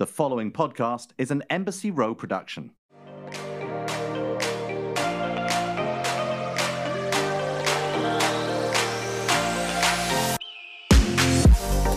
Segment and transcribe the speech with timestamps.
[0.00, 2.70] The following podcast is an Embassy Row production.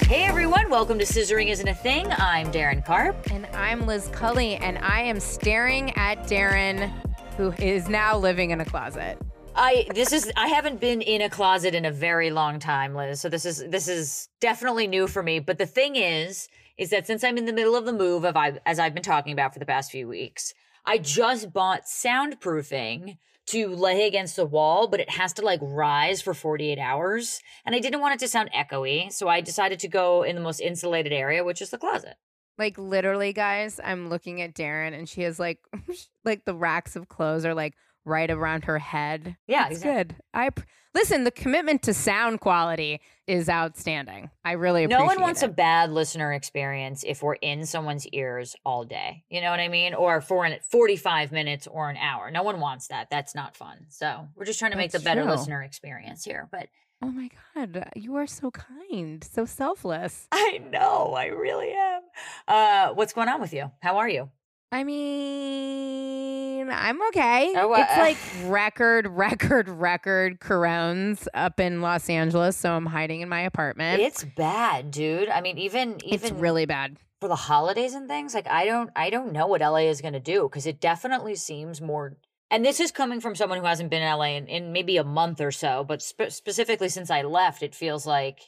[0.02, 2.08] Hey everyone, welcome to Scissoring Isn't a Thing.
[2.18, 3.16] I'm Darren Karp.
[3.32, 6.92] And I'm Liz Cully, and I am staring at Darren,
[7.38, 9.18] who is now living in a closet.
[9.56, 13.22] I this is I haven't been in a closet in a very long time, Liz.
[13.22, 15.40] So this is this is definitely new for me.
[15.40, 18.36] But the thing is, is that since I'm in the middle of the move of
[18.36, 20.54] I as I've been talking about for the past few weeks,
[20.86, 26.22] I just bought soundproofing to lay against the wall, but it has to like rise
[26.22, 27.42] for 48 hours.
[27.66, 30.42] And I didn't want it to sound echoey, so I decided to go in the
[30.42, 32.16] most insulated area, which is the closet.
[32.58, 35.60] Like literally, guys, I'm looking at Darren, and she has like,
[36.26, 37.74] like the racks of clothes are like
[38.06, 39.38] right around her head.
[39.48, 40.16] Yeah, it's exactly.
[40.16, 40.24] good.
[40.34, 40.50] I
[40.94, 41.24] listen.
[41.24, 44.30] The commitment to sound quality is outstanding.
[44.44, 44.88] I really.
[44.88, 45.48] No one wants it.
[45.48, 49.24] a bad listener experience if we're in someone's ears all day.
[49.30, 49.94] You know what I mean?
[49.94, 52.32] Or for an 45 minutes or an hour.
[52.32, 53.10] No one wants that.
[53.10, 53.86] That's not fun.
[53.90, 55.32] So we're just trying to make the better true.
[55.32, 56.48] listener experience here.
[56.52, 56.68] But
[57.02, 60.26] Oh my god, you are so kind, so selfless.
[60.32, 62.02] I know, I really am.
[62.48, 63.70] Uh, what's going on with you?
[63.82, 64.30] How are you?
[64.74, 67.54] I mean, I'm okay.
[67.56, 68.18] Oh, uh, it's like
[68.52, 74.02] record, record, record corones up in Los Angeles, so I'm hiding in my apartment.
[74.02, 75.30] It's bad, dude.
[75.30, 76.98] I mean, even it's even really bad.
[77.22, 80.14] for the holidays and things, like I don't I don't know what LA is going
[80.14, 82.18] to do because it definitely seems more
[82.50, 85.04] and this is coming from someone who hasn't been in LA in, in maybe a
[85.04, 88.40] month or so, but spe- specifically since I left, it feels like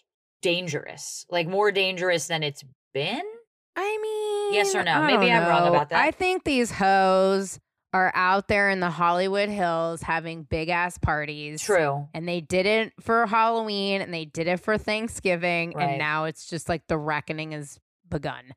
[0.42, 2.64] dangerous, like more dangerous than it's
[2.96, 3.22] been.
[3.76, 4.92] I mean, Yes or no?
[4.92, 6.02] I Maybe I'm wrong about that.
[6.02, 7.60] I think these hoes
[7.94, 11.62] are out there in the Hollywood Hills having big ass parties.
[11.62, 12.08] True.
[12.14, 15.74] And they did it for Halloween and they did it for Thanksgiving.
[15.74, 15.90] Right.
[15.92, 18.54] And now it's just like the reckoning has begun.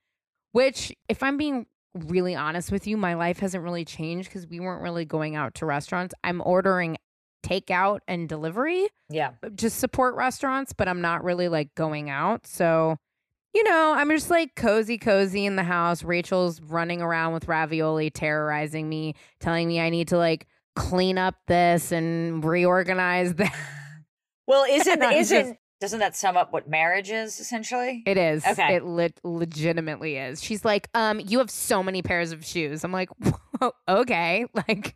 [0.52, 4.60] Which, if I'm being really honest with you, my life hasn't really changed because we
[4.60, 6.14] weren't really going out to restaurants.
[6.24, 6.96] I'm ordering
[7.44, 9.32] takeout and delivery, Yeah.
[9.42, 12.46] Uh, just support restaurants, but I'm not really like going out.
[12.46, 12.96] So,
[13.54, 16.02] you know, I'm just like cozy, cozy in the house.
[16.04, 21.34] Rachel's running around with ravioli, terrorizing me, telling me I need to like clean up
[21.46, 23.54] this and reorganize that.
[24.46, 28.02] Well, isn't isn't just- doesn't that sum up what marriage is essentially?
[28.04, 28.44] It is.
[28.44, 28.74] Okay.
[28.74, 30.42] It lit legitimately is.
[30.42, 32.82] She's like, um, you have so many pairs of shoes.
[32.82, 33.08] I'm like,
[33.88, 34.44] okay.
[34.54, 34.94] Like,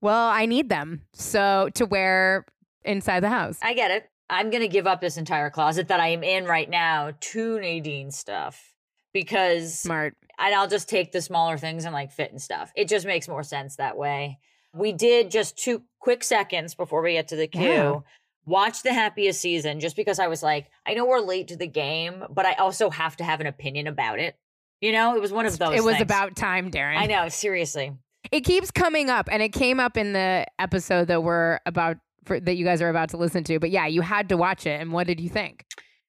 [0.00, 1.02] well, I need them.
[1.12, 2.46] So to wear
[2.84, 3.58] inside the house.
[3.62, 4.08] I get it.
[4.30, 7.60] I'm going to give up this entire closet that I am in right now to
[7.60, 8.74] Nadine stuff
[9.12, 10.14] because Smart.
[10.38, 12.72] and I'll just take the smaller things and like fit and stuff.
[12.74, 14.38] It just makes more sense that way.
[14.74, 17.62] We did just two quick seconds before we get to the queue.
[17.62, 17.98] Yeah.
[18.46, 21.66] Watch the happiest season just because I was like, I know we're late to the
[21.66, 24.36] game, but I also have to have an opinion about it.
[24.80, 25.74] You know, it was one of those.
[25.74, 26.02] It was things.
[26.02, 26.98] about time, Darren.
[26.98, 27.92] I know, seriously.
[28.30, 32.40] It keeps coming up, and it came up in the episode that we're about for,
[32.40, 33.58] that you guys are about to listen to.
[33.58, 34.80] But yeah, you had to watch it.
[34.80, 35.64] And what did you think?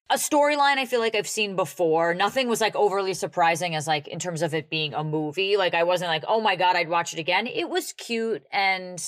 [0.10, 2.14] a storyline I feel like I've seen before.
[2.14, 5.58] Nothing was like overly surprising as like in terms of it being a movie.
[5.58, 7.48] Like I wasn't like, oh my god, I'd watch it again.
[7.48, 9.04] It was cute and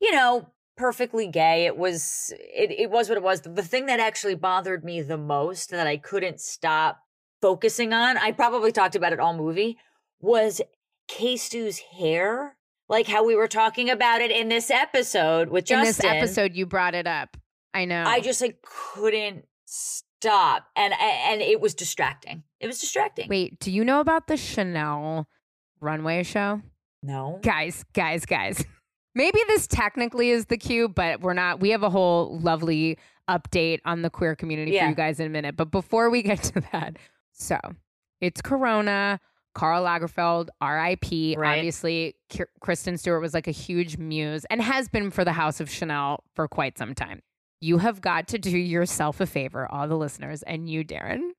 [0.00, 1.66] you know perfectly gay.
[1.66, 3.42] It was it it was what it was.
[3.42, 7.00] The thing that actually bothered me the most that I couldn't stop
[7.42, 9.76] focusing on, I probably talked about it all movie,
[10.20, 10.62] was
[11.08, 12.56] K-Stu's hair.
[12.88, 16.10] Like how we were talking about it in this episode with In this Justin.
[16.16, 17.36] episode, you brought it up.
[17.74, 18.04] I know.
[18.06, 22.42] I just like couldn't stop, and and it was distracting.
[22.60, 23.28] It was distracting.
[23.28, 23.58] wait.
[23.60, 25.28] Do you know about the Chanel
[25.80, 26.62] runway show?
[27.02, 28.64] no, guys, guys, guys.
[29.14, 31.60] Maybe this technically is the cue, but we're not.
[31.60, 34.84] We have a whole lovely update on the queer community Yeah.
[34.84, 35.56] for you guys in a minute.
[35.56, 36.96] But before we get to that,
[37.32, 37.58] so
[38.20, 39.20] it's Corona.
[39.58, 41.34] Karl Lagerfeld, R.I.P.
[41.36, 41.56] Right.
[41.56, 45.58] Obviously, K- Kristen Stewart was like a huge muse and has been for the House
[45.58, 47.18] of Chanel for quite some time.
[47.60, 51.30] You have got to do yourself a favor, all the listeners, and you, Darren,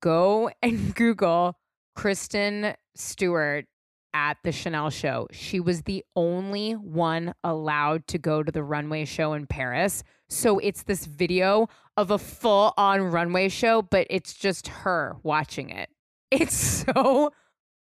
[0.00, 1.58] go and Google
[1.94, 3.66] Kristen Stewart
[4.14, 5.28] at the Chanel show.
[5.30, 10.02] She was the only one allowed to go to the runway show in Paris.
[10.30, 11.68] So it's this video
[11.98, 15.90] of a full on runway show, but it's just her watching it.
[16.32, 17.30] It's so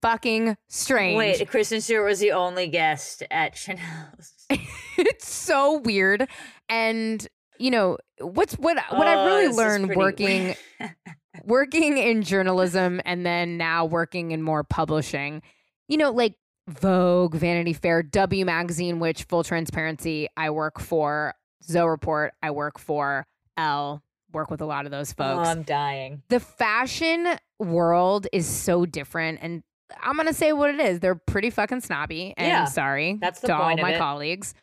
[0.03, 1.19] fucking strange.
[1.19, 1.49] wait.
[1.49, 4.33] Kristen Stewart was the only guest at Chanel's.
[4.99, 6.29] it's so weird.
[6.69, 7.27] And
[7.59, 10.55] you know, what's what what Oh, really learned working
[11.45, 15.43] working in journalism and then now working in more publishing,
[15.89, 16.35] you know, like
[16.69, 22.79] Vogue, Vanity Fair, W Magazine, which full transparency, I work for, Zoe Report, I work
[22.79, 23.25] for,
[23.57, 24.03] Elle,
[24.33, 25.31] work with a lot of those folks.
[25.33, 25.49] oh, folks.
[25.49, 26.23] I'm dying.
[26.29, 29.63] the fashion world is so different and
[30.03, 31.01] I'm gonna say what it is.
[31.01, 34.55] They're pretty fucking snobby, and Yeah, sorry that's the to all my colleagues.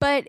[0.00, 0.28] But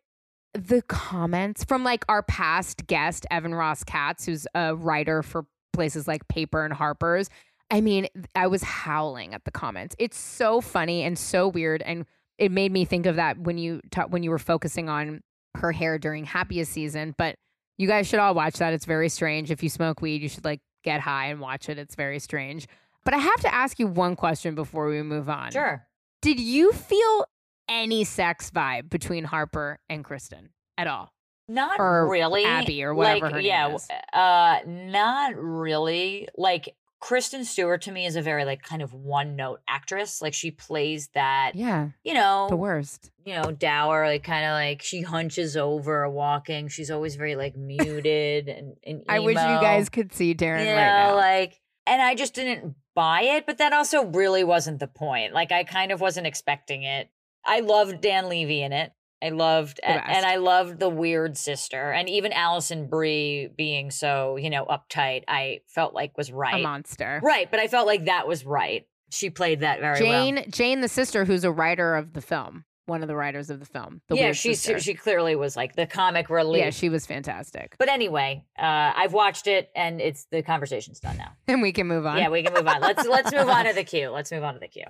[0.54, 6.08] the comments from like our past guest Evan Ross Katz, who's a writer for places
[6.08, 7.30] like Paper and Harper's.
[7.70, 9.96] I mean, I was howling at the comments.
[9.98, 12.06] It's so funny and so weird, and
[12.38, 15.22] it made me think of that when you ta- when you were focusing on
[15.56, 17.16] her hair during happiest season.
[17.18, 17.36] But
[17.78, 18.74] you guys should all watch that.
[18.74, 19.52] It's very strange.
[19.52, 21.78] If you smoke weed, you should like get high and watch it.
[21.78, 22.68] It's very strange.
[23.04, 25.52] But I have to ask you one question before we move on.
[25.52, 25.88] Sure.
[26.22, 27.26] Did you feel
[27.68, 31.12] any sex vibe between Harper and Kristen at all?
[31.48, 32.46] Not Or really.
[32.46, 33.88] Abby or whatever like, her name yeah, is.
[34.14, 36.28] Uh, not really.
[36.38, 40.22] Like Kristen Stewart to me is a very like kind of one note actress.
[40.22, 43.12] Like she plays that, Yeah, you know, the worst.
[43.26, 46.68] you know, dour, like kind of like she hunches over walking.
[46.68, 50.72] She's always very like muted and, and I wish you guys could see Darren you
[50.72, 51.16] right know, now.
[51.16, 55.34] like, and I just didn't buy it, but that also really wasn't the point.
[55.34, 57.10] Like, I kind of wasn't expecting it.
[57.46, 58.92] I loved Dan Levy in it.
[59.24, 64.36] I loved, and, and I loved the weird sister, and even Alison Brie being so,
[64.36, 65.24] you know, uptight.
[65.28, 66.60] I felt like was right.
[66.60, 67.20] a monster.
[67.24, 67.50] right.
[67.50, 68.88] But I felt like that was right.
[69.12, 70.44] She played that very Jane, well.
[70.50, 73.66] Jane, the sister, who's a writer of the film, one of the writers of the
[73.66, 74.02] film.
[74.08, 74.80] The yeah, she sister.
[74.80, 76.60] she clearly was like the comic relief.
[76.64, 77.76] yeah, she was fantastic.
[77.78, 81.32] but anyway, uh, I've watched it, and it's the conversation's done now.
[81.48, 82.18] And we can move on.
[82.18, 82.82] Yeah, we can move on.
[82.82, 84.10] Let's let's move on to the queue.
[84.10, 84.86] Let's move on to the queue.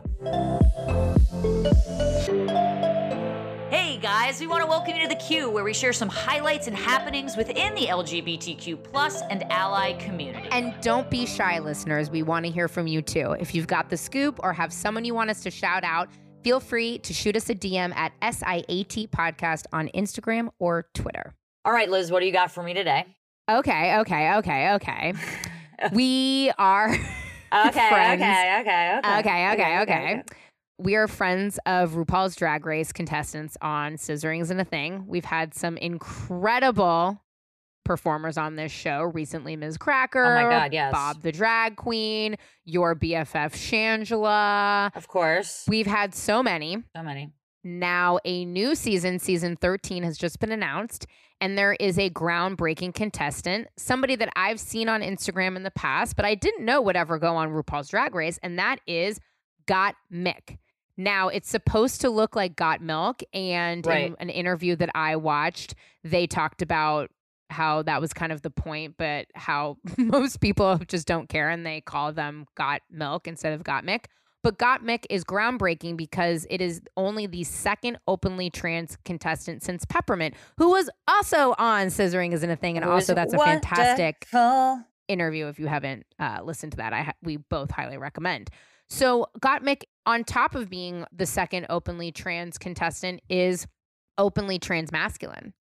[3.72, 6.68] Hey guys, we want to welcome you to the queue where we share some highlights
[6.68, 10.50] and happenings within the LGBTQ plus and ally community.
[10.52, 12.12] And don't be shy, listeners.
[12.12, 13.32] We want to hear from you too.
[13.40, 16.10] If you've got the scoop or have someone you want us to shout out,
[16.44, 21.34] feel free to shoot us a DM at SIAT Podcast on Instagram or Twitter.
[21.66, 23.06] All right, Liz, what do you got for me today?
[23.50, 25.14] Okay, okay, okay, okay.
[25.94, 27.00] we are Okay,
[27.90, 28.22] friends.
[28.22, 30.24] okay, okay, okay, Okay, okay, okay.
[30.78, 35.06] We are friends of RuPaul's Drag Race contestants on Scissoring Isn't a Thing.
[35.06, 37.22] We've had some incredible
[37.84, 39.04] performers on this show.
[39.04, 40.24] Recently, Miz Cracker.
[40.26, 40.92] Oh my God, yes.
[40.92, 42.36] Bob the Drag Queen,
[42.66, 44.96] your BFF Shangela.
[44.96, 45.66] Of course.
[45.68, 46.84] We've had so many.
[46.96, 47.32] So many.
[47.64, 51.06] Now, a new season, season 13, has just been announced,
[51.40, 56.16] and there is a groundbreaking contestant, somebody that I've seen on Instagram in the past,
[56.16, 59.20] but I didn't know would ever go on RuPaul's Drag Race, and that is
[59.68, 60.58] Got Mick.
[60.98, 64.08] Now, it's supposed to look like Got Milk, and Right.
[64.08, 67.12] in an interview that I watched, they talked about
[67.52, 71.66] how that was kind of the point, but how most people just don't care and
[71.66, 74.06] they call them Got Milk instead of Gottmik.
[74.44, 80.34] But Gottmik is groundbreaking because it is only the second openly trans contestant since Peppermint,
[80.58, 82.76] who was also on Scissoring Isn't a Thing.
[82.76, 84.86] And also, that's a fantastic wonderful.
[85.08, 86.92] interview if you haven't uh, listened to that.
[86.92, 88.50] I ha- we both highly recommend.
[88.90, 93.68] So Gottmik, on top of being the second openly trans contestant, is
[94.18, 95.54] openly trans masculine.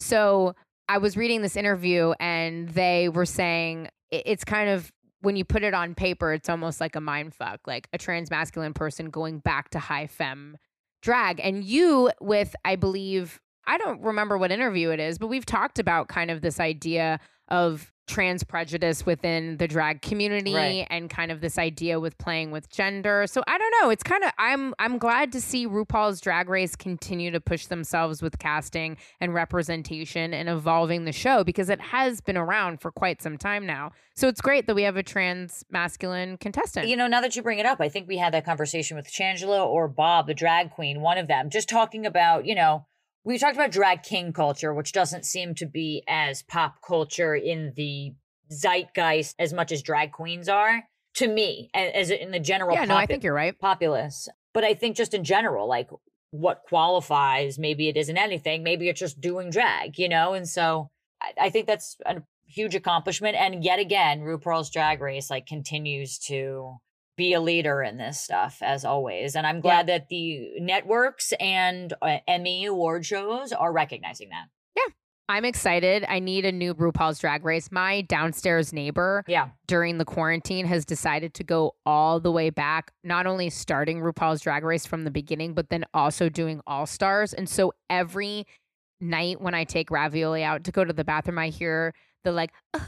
[0.00, 0.54] So
[0.88, 4.90] I was reading this interview and they were saying it's kind of
[5.20, 8.30] when you put it on paper, it's almost like a mind fuck, like a trans
[8.30, 10.56] masculine person going back to high femme
[11.02, 11.40] drag.
[11.40, 15.78] And you, with, I believe, I don't remember what interview it is, but we've talked
[15.78, 20.86] about kind of this idea of trans prejudice within the drag community Right.
[20.90, 23.26] and kind of this idea with playing with gender.
[23.28, 26.74] So I don't know, it's kind of I'm I'm glad to see RuPaul's Drag Race
[26.74, 32.20] continue to push themselves with casting and representation and evolving the show because it has
[32.20, 33.92] been around for quite some time now.
[34.16, 36.88] So it's great that we have a trans masculine contestant.
[36.88, 39.08] You know, now that you bring it up, I think we had that conversation with
[39.08, 42.86] Shangela or Bob, the drag queen, one of them, just talking about, you know,
[43.28, 47.74] we talked about drag king culture, which doesn't seem to be as pop culture in
[47.76, 48.14] the
[48.50, 50.84] zeitgeist as much as drag queens are
[51.16, 53.56] to me, as in the general yeah, no, I think you're right.
[53.58, 54.30] populace.
[54.54, 55.90] But I think just in general, like
[56.30, 60.32] what qualifies, maybe it isn't anything, maybe it's just doing drag, you know?
[60.32, 63.36] And so I, I think that's a huge accomplishment.
[63.36, 66.78] And yet again, RuPaul's Drag Race like continues to
[67.18, 69.36] be a leader in this stuff as always.
[69.36, 74.46] And I'm glad that the networks and uh, Emmy award shows are recognizing that.
[74.74, 74.92] Yeah
[75.30, 76.06] i'm excited.
[76.08, 77.70] I need a new RuPaul's Drag Race.
[77.70, 79.48] My downstairs neighbor Yeah.
[79.66, 84.40] during the quarantine has decided to go all the way back, not only starting RuPaul's
[84.40, 87.34] Drag Race from the beginning, but then also doing All Stars.
[87.34, 88.46] And so every
[89.02, 91.92] night when I take Ravioli out to go to the bathroom, I hear
[92.24, 92.52] the like,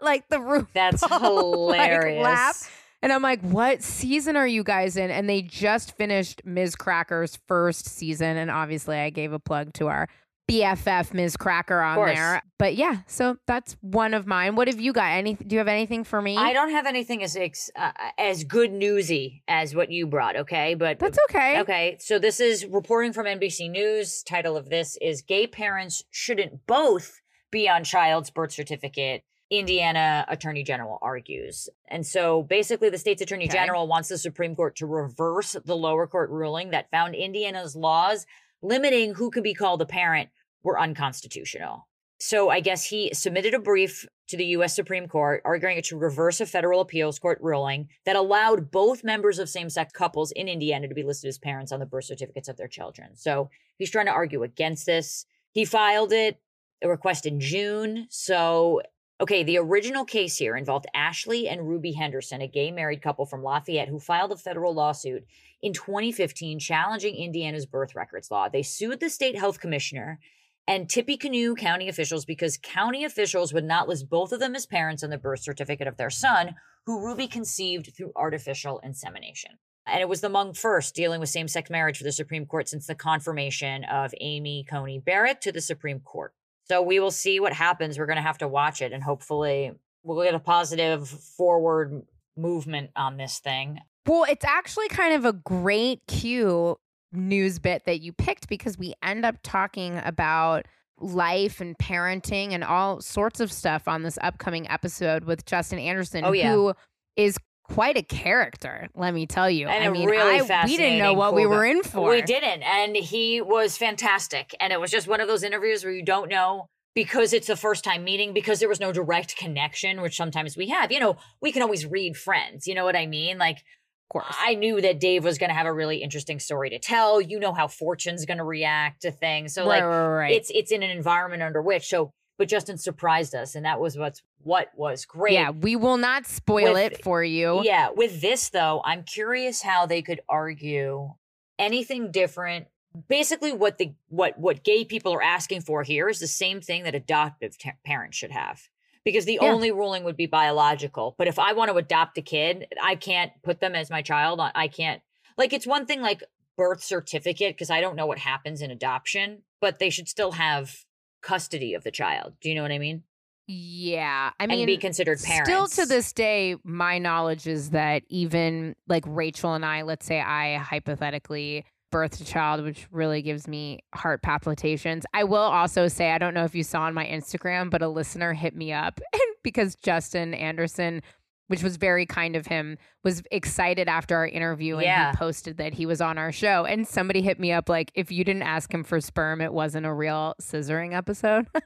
[0.00, 2.24] like the RuPaul That's like, hilarious.
[2.24, 2.77] laugh.
[3.00, 5.10] And I'm like, what season are you guys in?
[5.10, 8.36] And they just finished Miz Cracker's first season.
[8.36, 10.08] And obviously, I gave a plug to our
[10.48, 12.42] BFF Miz Cracker on there.
[12.58, 14.56] But yeah, so that's one of mine.
[14.56, 15.12] What have you got?
[15.12, 15.34] Any?
[15.34, 16.36] Do you have anything for me?
[16.36, 20.36] I don't have anything as uh, as good newsy as what you brought.
[20.36, 21.60] Okay, but That's okay.
[21.60, 24.22] Okay, so this is reporting from NBC News.
[24.22, 29.22] Title of this is Gay Parents Shouldn't Both Be on Child's Birth Certificate.
[29.50, 31.68] Indiana Attorney General argues.
[31.88, 33.58] And so basically, the state's Attorney Okay.
[33.58, 38.26] General wants the Supreme Court to reverse the lower court ruling that found Indiana's laws
[38.62, 40.28] limiting who can be called a parent
[40.62, 41.86] were unconstitutional.
[42.20, 44.74] So I guess he submitted a brief to the U.S.
[44.74, 49.38] Supreme Court arguing it should reverse a federal appeals court ruling that allowed both members
[49.38, 52.48] of same sex couples in Indiana to be listed as parents on the birth certificates
[52.48, 53.14] of their children.
[53.14, 55.26] So he's trying to argue against this.
[55.52, 56.40] He filed it,
[56.82, 58.06] a request in June.
[58.10, 58.82] So,
[59.20, 63.42] okay, the original case here involved Ashley and Ruby Henderson, a gay married couple from
[63.42, 65.24] Lafayette who filed a federal lawsuit
[65.62, 68.48] in 2015 challenging Indiana's birth records law.
[68.48, 70.20] They sued the state health commissioner
[70.68, 75.02] and Tippecanoe County officials because county officials would not list both of them as parents
[75.02, 79.52] on the birth certificate of their son, who Ruby conceived through artificial insemination.
[79.86, 82.68] And it was the Hmong first dealing with same sex marriage for the Supreme Court
[82.68, 86.34] since the confirmation of Amy Coney Barrett to the Supreme Court.
[86.70, 87.98] So we will see what happens.
[87.98, 89.72] We're going to have to watch it and hopefully
[90.02, 92.02] we'll get a positive forward
[92.36, 93.80] movement on this thing.
[94.06, 96.76] Well, it's actually kind of a great cue
[97.12, 100.66] news bit that you picked because we end up talking about
[101.00, 106.24] life and parenting and all sorts of stuff on this upcoming episode with Justin Anderson,
[106.24, 106.52] Oh, yeah.
[106.52, 106.74] who
[107.16, 109.68] is quite a character, let me tell you.
[109.68, 112.10] And I mean, really I, we didn't know what we were in for.
[112.10, 112.62] We didn't.
[112.62, 114.54] And he was fantastic.
[114.58, 117.56] And it was just one of those interviews where you don't know because it's the
[117.56, 120.90] first time meeting, because there was no direct connection, which sometimes we have.
[120.90, 122.66] You know, we can always read friends.
[122.66, 123.38] You know what I mean?
[123.38, 124.36] Like, Of course.
[124.40, 127.20] I knew that Dave was going to have a really interesting story to tell.
[127.20, 129.54] You know how Fortune's going to react to things.
[129.54, 130.32] So, right, like, right, right.
[130.32, 131.86] it's it's in an environment under which.
[131.88, 135.34] So, but Justin surprised us, and that was what's what was great.
[135.34, 137.60] yeah, we will not spoil With- it for you.
[137.64, 141.14] Yeah, with this though, I'm curious how they could argue
[141.58, 142.68] anything different.
[143.08, 146.84] Basically, what the what what gay people are asking for here is the same thing
[146.84, 148.62] that adoptive ta- parents should have,
[149.04, 149.50] because the Yeah.
[149.52, 151.14] only ruling would be biological.
[151.18, 154.40] But if I want to adopt a kid, I can't put them as my child.
[154.40, 155.02] I can't
[155.36, 156.22] like it's one thing like
[156.56, 160.84] birth certificate because I don't know what happens in adoption, but they should still have
[161.28, 162.32] custody of the child.
[162.40, 163.02] Do you know what I mean?
[163.46, 164.30] Yeah.
[164.40, 165.50] I mean, and be considered parents.
[165.50, 170.20] Still to this day, my knowledge is that even like Rachel and I, let's say
[170.20, 175.04] I hypothetically birthed a child, which really gives me heart palpitations.
[175.12, 177.88] I will also say, I don't know if you saw on my Instagram, but a
[177.88, 179.00] listener hit me up
[179.42, 181.02] because Justin Anderson,
[181.48, 185.10] which was very kind of him, was excited after our interview and Yeah.
[185.10, 186.64] he posted that he was on our show.
[186.64, 189.84] And somebody hit me up like, if you didn't ask him for sperm, it wasn't
[189.86, 191.48] a real scissoring episode.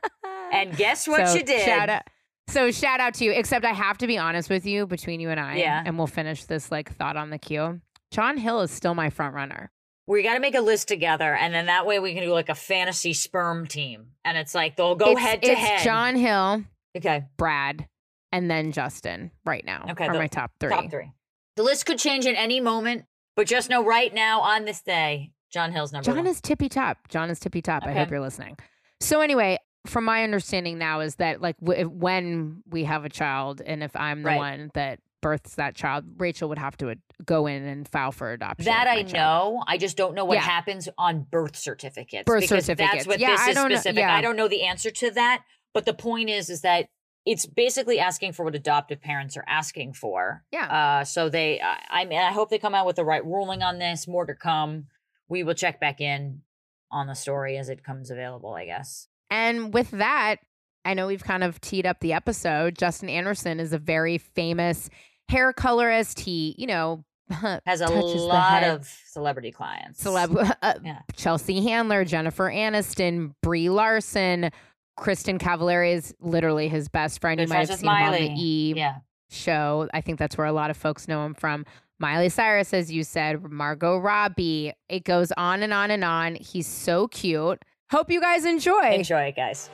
[0.52, 1.64] And guess what So, you did?
[1.64, 2.02] Shout out.
[2.48, 3.32] So shout out to you.
[3.32, 5.82] Except I have to be honest with you, between you and I, Yeah.
[5.86, 7.80] and we'll finish this like thought on the queue.
[8.10, 9.70] John Hill is still my front runner.
[10.06, 12.50] we got to make a list together, and then that way we can do like
[12.50, 15.82] a fantasy sperm team, and it's like they'll go it's, head to head.
[15.84, 16.64] John Hill,
[16.98, 17.86] okay, Brad,
[18.32, 19.30] and then Justin.
[19.44, 20.70] Right now, Okay, are the my top three.
[20.70, 21.12] top three.
[21.56, 23.04] The list could change at any moment,
[23.36, 26.26] but just know right now on this day, John Hill's number John one.
[26.26, 27.08] is tippy top.
[27.08, 27.82] John is tippy top.
[27.84, 28.56] I hope you're listening.
[29.00, 33.60] So anyway, from my understanding now is that like w- when we have a child,
[33.64, 34.38] and if I'm the Right.
[34.38, 38.64] one that births that child, Rachel would have to go in and file for adoption.
[38.64, 39.12] that I child.
[39.12, 39.64] know.
[39.68, 40.40] I just don't know what Yeah.
[40.42, 42.24] happens on birth certificates.
[42.26, 42.92] Birth because certificates.
[43.04, 44.14] That's what Yeah, this I is don't know- yeah.
[44.14, 45.42] I don't know the answer to that.
[45.74, 46.88] But the point is, is that
[47.24, 50.42] it's basically asking for what adoptive parents are asking for.
[50.50, 51.00] Yeah.
[51.00, 53.62] Uh, so they, I, I mean, I hope they come out with the right ruling
[53.62, 54.08] on this.
[54.08, 54.86] More to come.
[55.28, 56.42] We will check back in
[56.90, 58.54] on the story as it comes available.
[58.54, 59.08] I guess.
[59.30, 60.36] And with that,
[60.84, 62.76] I know we've kind of teed up the episode.
[62.76, 64.90] Justin Anderson is a very famous
[65.28, 66.20] hair colorist.
[66.20, 67.04] He, you know,
[67.66, 70.04] Has a lot of celebrity clients.
[70.04, 70.98] celeb uh, Yeah.
[71.16, 74.50] Chelsea Handler, Jennifer Aniston, Brie Larson,
[74.98, 77.38] Kristin Cavallari is literally his best friend.
[77.38, 78.96] Good you might have seen him on the E Yeah.
[79.30, 79.88] show.
[79.94, 81.64] I think that's where a lot of folks know him from.
[81.98, 84.72] Miley Cyrus, as you said, Margot Robbie.
[84.88, 86.34] It goes on and on and on.
[86.34, 87.64] He's so cute.
[87.90, 88.90] Hope you guys enjoy.
[88.90, 89.70] Enjoy it, guys.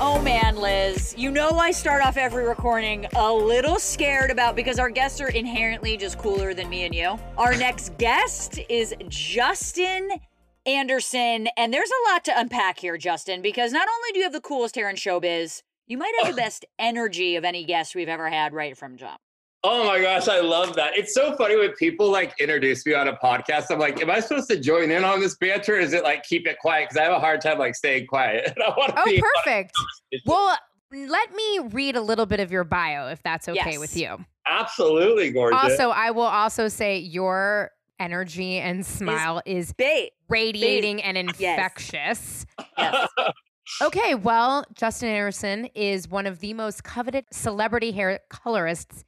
[0.00, 4.78] Oh man, Liz, you know I start off every recording a little scared about because
[4.78, 7.18] our guests are inherently just cooler than me and you.
[7.38, 10.10] Our next guest is Justin
[10.66, 14.32] Anderson, and there's a lot to unpack here, Justin, because not only do you have
[14.32, 18.08] the coolest hair in showbiz, you might have the best energy of any guest we've
[18.08, 19.18] ever had right from jump.
[19.66, 20.96] Oh my gosh, I love that.
[20.96, 23.66] It's so funny when people like introduce me on a podcast.
[23.70, 25.76] I'm like, am I supposed to join in on this banter?
[25.76, 26.90] Or is it like keep it quiet?
[26.90, 28.52] Because I have a hard time like staying quiet.
[28.58, 29.74] I Oh, be perfect.
[30.26, 30.54] Well,
[30.92, 33.78] let me read a little bit of your bio if that's okay Yes.
[33.78, 34.18] with you.
[34.46, 35.58] absolutely gorgeous.
[35.62, 37.70] Also, I will also say your
[38.04, 40.12] energy and smile is Bait.
[40.28, 42.46] radiating and infectious.
[42.78, 43.08] Yes.
[43.80, 49.04] Okay, well, Justin Anderson is one of the most coveted celebrity hair colorists.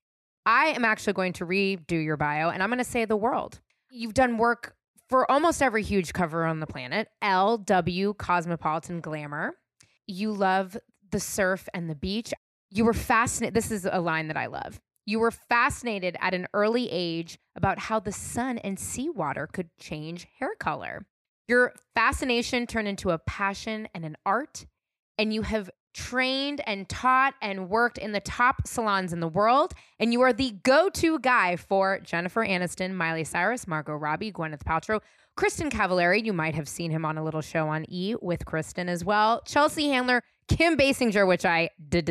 [0.47, 3.61] I am actually going to redo your bio and I'm going to say the world.
[3.91, 4.75] You've done work
[5.11, 9.53] for almost every huge cover on the planet Elle W Cosmopolitan Glamour.
[10.07, 10.75] You love
[11.11, 12.33] the surf and the beach.
[12.71, 13.53] You were fascinated.
[13.53, 14.81] This is a line that I love.
[15.07, 20.27] You were fascinated at an early age about how the sun and seawater could change
[20.39, 21.07] hair color.
[21.47, 24.67] Your fascination turned into a passion and an art,
[25.17, 29.73] and you have trained and taught and worked in the top salons in the world.
[29.99, 34.65] And you are the go to guy for Jennifer Aniston, Miley Cyrus, Margot Robbie, Gwyneth
[34.65, 35.01] Paltrow,
[35.39, 36.25] Kristin Cavallari.
[36.25, 39.41] You might have seen him on a little show on E with Kristen as well.
[39.47, 42.05] Chelsea Handler, Kim Basinger, which I did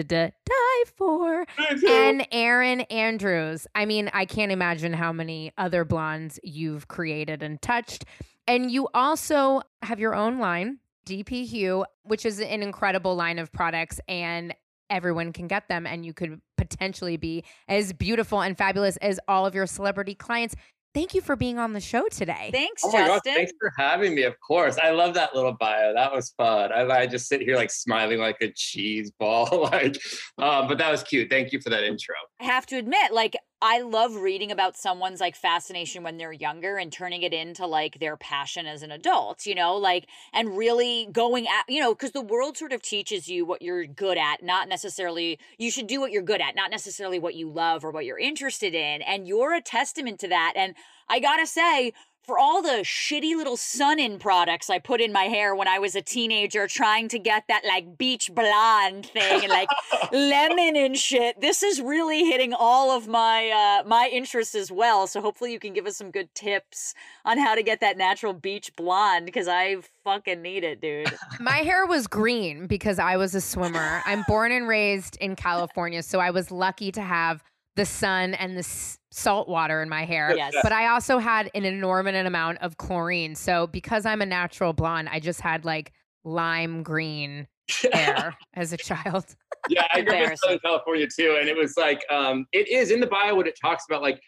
[0.83, 1.45] die for,
[1.87, 3.67] and Erin Andrews.
[3.75, 8.05] I mean, I can't imagine how many other blondes you've created and touched.
[8.47, 13.99] And you also have your own line, dpHUE, which is an incredible line of products
[14.07, 14.53] and
[14.89, 19.45] everyone can get them and you could potentially be as beautiful and fabulous as all
[19.45, 20.55] of your celebrity clients.
[20.95, 22.49] Thank you for being on the show today.
[22.53, 24.23] Thanks, Oh my gosh, thanks for having me.
[24.23, 24.77] Of course.
[24.81, 25.93] I love that little bio.
[25.93, 26.71] That was fun.
[26.71, 29.69] I, I just sit here like smiling like a cheese ball.
[29.73, 29.97] like,
[30.37, 31.29] um, but that was cute.
[31.29, 32.15] Thank you for that intro.
[32.39, 36.77] I have to admit, like, I love reading about someone's like fascination when they're younger
[36.77, 41.07] and turning it into like their passion as an adult, you know, like, and really
[41.11, 44.43] going at, you know, because the world sort of teaches you what you're good at,
[44.43, 47.91] not necessarily, you should do what you're good at, not necessarily what you love or
[47.91, 49.01] what you're interested in.
[49.01, 50.53] And you're a testament to that.
[50.55, 50.75] And
[51.09, 51.93] I gotta say,
[52.25, 55.79] for all the shitty little sun in products I put in my hair when I
[55.79, 59.69] was a teenager trying to get that like beach blonde thing and like
[60.11, 61.39] lemon and shit.
[61.41, 63.49] This is really hitting all of my
[63.83, 65.07] uh my interests as well.
[65.07, 68.33] So hopefully you can give us some good tips on how to get that natural
[68.33, 71.13] beach blonde because I fucking need it, dude.
[71.39, 74.01] My hair was green because I was a swimmer.
[74.05, 77.43] I'm born and raised in California, so I was lucky to have
[77.75, 80.35] the sun and the s- salt water in my hair.
[80.35, 80.53] Yes.
[80.61, 83.33] But I also had an enormous amount of chlorine.
[83.35, 85.93] So because I'm a natural blonde, I just had like
[86.25, 87.47] lime green
[87.93, 89.35] hair as a child.
[89.69, 92.91] yeah, I grew up in Southern California too, and it was like um, it is
[92.91, 94.01] in the bio what it talks about.
[94.01, 94.21] Like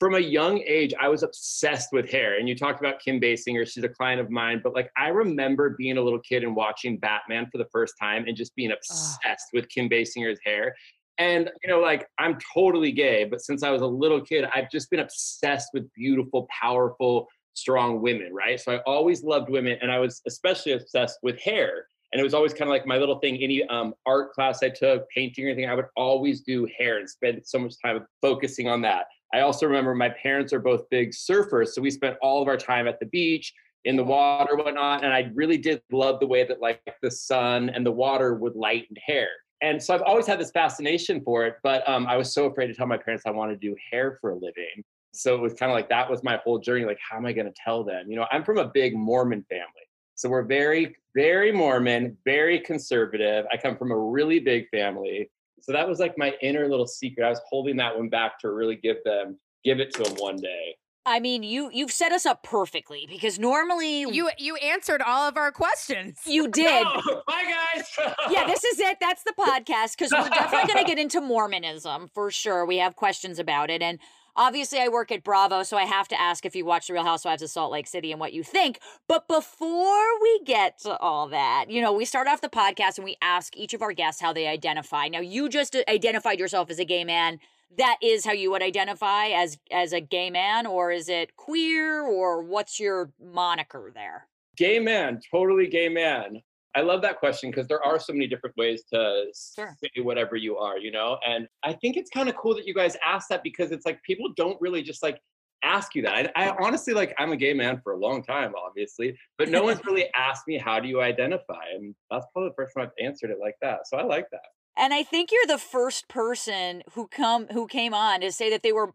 [0.00, 2.38] from a young age, I was obsessed with hair.
[2.38, 4.60] And you talked about Kim Basinger; she's a client of mine.
[4.62, 8.24] But like I remember being a little kid and watching Batman for the first time,
[8.26, 10.74] and just being obsessed with Kim Basinger's hair.
[11.18, 14.70] And you know, like I'm totally gay, but since I was a little kid, I've
[14.70, 18.60] just been obsessed with beautiful, powerful, strong women, right?
[18.60, 21.86] So I always loved women, and I was especially obsessed with hair.
[22.12, 24.68] And it was always kind of like my little thing any um, art class i
[24.68, 28.68] took painting or anything i would always do hair and spend so much time focusing
[28.68, 29.06] on that.
[29.32, 32.56] I also remember my parents are both big surfers so we spent all of our
[32.56, 33.52] time at the beach
[33.84, 37.68] in the water whatnot and i really did love the way that like the sun
[37.70, 39.28] and the water would lighten hair
[39.62, 42.66] and so i've always had this fascination for it but um, i was so afraid
[42.66, 45.54] to tell my parents i wanted to do hair for a living so it was
[45.54, 47.84] kind of like that was my whole journey like how am i going to tell
[47.84, 49.84] them you know i'm from a big mormon family
[50.16, 53.46] so we're very, very Mormon, very conservative.
[53.52, 55.30] I come from a really big family.
[55.60, 57.24] So that was like my inner little secret.
[57.24, 60.36] I was holding that one back to really give them, give it to them one
[60.36, 60.76] day.
[61.06, 65.36] I mean, you you've set us up perfectly because normally You you answered all of
[65.36, 66.18] our questions.
[66.26, 66.86] you did.
[66.86, 67.86] Oh, bye guys.
[68.30, 68.98] yeah, this is it.
[69.00, 72.64] That's the podcast because we're definitely going to get into Mormonism for sure.
[72.64, 73.82] We have questions about it.
[73.82, 73.98] And
[74.34, 77.04] obviously, I work at Bravo, so I have to ask if you watch The Real
[77.04, 78.80] Housewives of Salt Lake City and what you think.
[79.06, 83.04] But before we get to all that, you know, we start off the podcast and
[83.04, 85.08] we ask each of our guests how they identify.
[85.08, 87.40] Now, you just identified yourself as a gay man.
[87.78, 92.02] That is how you would identify as as a gay man, or is it queer,
[92.02, 94.28] or what's your moniker there?
[94.56, 96.40] gay man, totally gay man.
[96.76, 99.76] I love that question because there are so many different ways to Sure.
[99.82, 101.18] say whatever you are, you know?
[101.26, 104.02] And I think it's kind of cool that you guys asked that because it's like
[104.02, 105.20] people don't really just like
[105.62, 106.32] ask you that.
[106.36, 109.62] I, I honestly like I'm a gay man for a long time, obviously, but no
[109.62, 111.64] one's really asked me how do you identify?
[111.74, 113.86] And that's probably the first time I've answered it like that.
[113.88, 114.46] So I like that.
[114.76, 118.62] And I think you're the first person who come who came on to say that
[118.62, 118.92] they were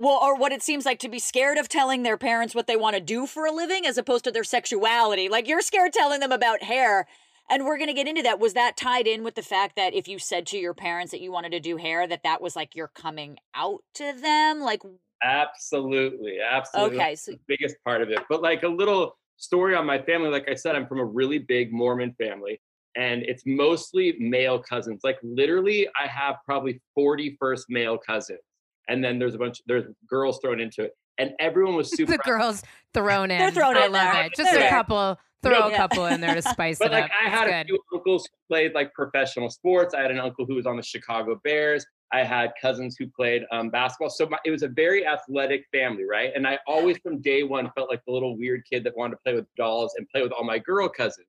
[0.00, 2.76] well, or what it seems like to be scared of telling their parents what they
[2.76, 5.28] want to do for a living as opposed to their sexuality.
[5.28, 7.06] Like you're scared telling them about hair.
[7.50, 8.38] And we're going to get into that.
[8.38, 11.22] Was that tied in with the fact that if you said to your parents that
[11.22, 14.60] you wanted to do hair, that that was like you're coming out to them?
[14.60, 14.82] Like,
[15.22, 16.98] absolutely, absolutely.
[16.98, 18.20] Okay, so the biggest part of it.
[18.28, 20.28] But like a little story on my family.
[20.28, 22.60] Like I said, I'm from a really big Mormon family,
[22.98, 25.00] and it's mostly male cousins.
[25.04, 28.40] Like literally, I have probably 40 first male cousins,
[28.88, 29.62] and then there's a bunch.
[29.66, 32.12] There's girls thrown into it, and everyone was super.
[32.12, 33.38] the girls thrown in.
[33.38, 34.24] They're thrown I in love there.
[34.26, 34.32] it.
[34.36, 34.70] Just They're a there.
[34.70, 35.18] couple.
[35.40, 35.76] Throw a Yeah.
[35.76, 36.84] couple in there to spice it.
[36.84, 37.10] But it like up.
[37.24, 37.66] I had It's a good.
[37.68, 39.94] few uncles who played like professional sports.
[39.94, 41.86] I had an uncle who was on the Chicago Bears.
[42.12, 44.10] I had cousins who played um, basketball.
[44.10, 46.32] So my, it was a very athletic family, right?
[46.34, 49.18] And I always, from day one, felt like the little weird kid that wanted to
[49.24, 51.28] play with dolls and play with all my girl cousins.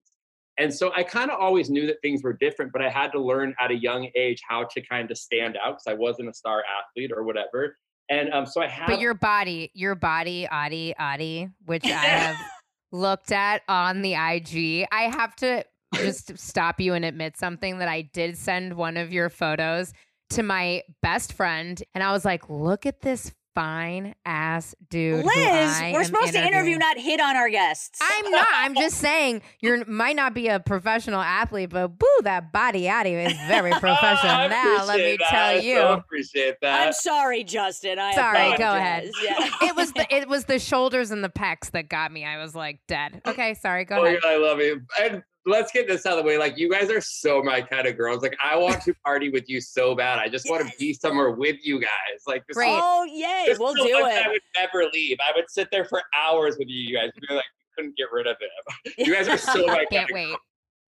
[0.59, 3.19] And so I kind of always knew that things were different, but I had to
[3.19, 6.33] learn at a young age how to kind of stand out because I wasn't a
[6.33, 7.77] star athlete or whatever.
[8.09, 8.87] And um, so I had.
[8.87, 12.35] But your body, your body, Adi, Adi, which I have
[12.91, 14.85] looked at on the IG.
[14.91, 15.63] I have to
[15.95, 19.93] just stop you and admit something that I did send one of your photos
[20.31, 25.27] to my best friend, and I was like, "Look at this fine ass dude." who
[25.27, 27.99] Liz, I we're am supposed to interview, not hit on our guests.
[28.01, 28.47] I'm not.
[28.53, 33.13] I'm just saying you might not be a professional athlete, but boo, that body Adi
[33.13, 34.31] is very oh, professional.
[34.31, 35.27] I now let me that.
[35.29, 35.75] tell I you.
[35.75, 36.87] so appreciate that.
[36.87, 37.99] I'm sorry, Justin.
[37.99, 39.11] I am Sorry, go ahead.
[39.23, 39.35] Yeah.
[39.63, 42.25] it was the it was the shoulders and the pecs that got me.
[42.25, 43.21] I was like dead.
[43.27, 44.19] Okay, sorry, go Oh, ahead.
[44.23, 44.81] yeah, I love you.
[45.01, 46.37] And let's get this out of the way.
[46.37, 48.21] Like, you guys are so my kind of girls.
[48.21, 50.19] Like, I want to party with you so bad.
[50.19, 52.21] I just want to be somewhere with you guys.
[52.27, 52.69] Like, this, Great.
[52.71, 53.45] Oh, yay.
[53.47, 54.25] this We'll is the do it.
[54.25, 55.17] I would never leave.
[55.27, 57.09] I would sit there for hours with you, you guys.
[57.27, 58.93] Be like, couldn't get rid of him.
[58.97, 60.35] You guys are so my kind Can't of wait.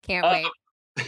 [0.04, 0.42] Can't Uh,
[0.98, 1.08] wait.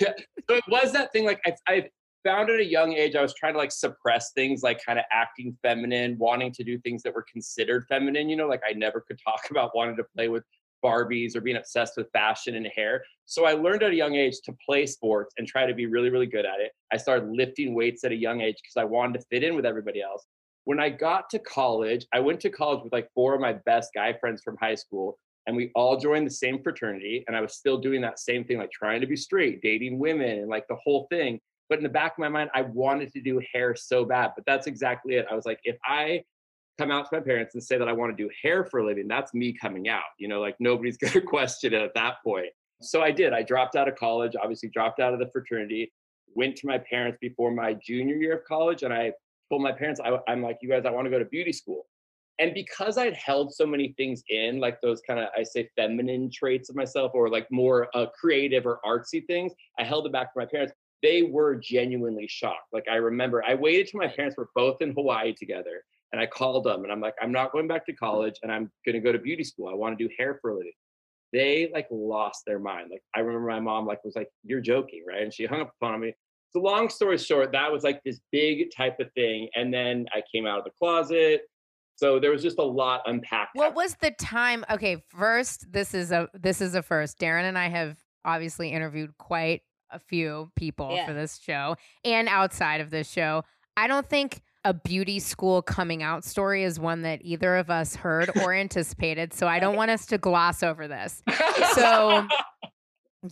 [0.49, 1.89] so it was that thing like I, I
[2.23, 5.03] found at a young age i was trying to like suppress things like kind of
[5.11, 9.01] acting feminine wanting to do things that were considered feminine you know like i never
[9.01, 10.43] could talk about wanting to play with
[10.83, 13.03] barbies or being obsessed with fashion and hair.
[13.25, 16.09] So i learned at a young age to play sports and try to be really
[16.09, 16.71] really good at it.
[16.91, 19.65] I started lifting weights at a young age because i wanted to fit in with
[19.65, 20.25] everybody else.
[20.65, 23.91] When i got to college i went to college with like four of my best
[23.93, 25.17] guy friends from high school
[25.47, 28.57] and we all joined the same fraternity and i was still doing that same thing
[28.57, 31.39] like trying to be straight dating women and like the whole thing.
[31.69, 34.45] But in the back of my mind i wanted to do hair so bad but
[34.45, 35.25] that's exactly it.
[35.31, 36.23] I was like if i
[36.81, 38.85] come out to my parents and say that i want to do hair for a
[38.85, 42.15] living that's me coming out you know like nobody's going to question it at that
[42.23, 42.47] point
[42.81, 45.91] so i did i dropped out of college obviously dropped out of the fraternity
[46.33, 49.11] went to my parents before my junior year of college and i
[49.49, 51.85] told my parents I, i'm like you guys i want to go to beauty school
[52.39, 56.31] and because I'd held so many things in, like those kind of I say feminine
[56.33, 60.33] traits of myself, or like more uh, creative or artsy things, I held it back
[60.33, 60.73] from my parents.
[61.03, 62.73] They were genuinely shocked.
[62.73, 66.25] Like I remember, I waited till my parents were both in Hawaii together, and I
[66.25, 68.99] called them, and I'm like, I'm not going back to college, and I'm going to
[68.99, 69.69] go to beauty school.
[69.69, 70.73] I want to do hair for a living.
[71.33, 72.89] They like lost their mind.
[72.91, 75.71] Like I remember my mom like was like, "You're joking, right?" And she hung up
[75.79, 76.13] the on me.
[76.51, 79.47] So long story short, that was like this big type of thing.
[79.55, 81.43] And then I came out of the closet.
[81.95, 83.51] So there was just a lot unpacked.
[83.53, 84.65] What was the time?
[84.69, 87.17] Okay, first, this is a this is a first.
[87.19, 91.05] Darren and I have obviously interviewed quite a few people Yeah.
[91.05, 93.43] for this show and outside of this show.
[93.77, 97.95] I don't think a beauty school coming out story is one that either of us
[97.95, 99.33] heard or anticipated.
[99.33, 101.23] So I don't want us to gloss over this.
[101.73, 102.27] So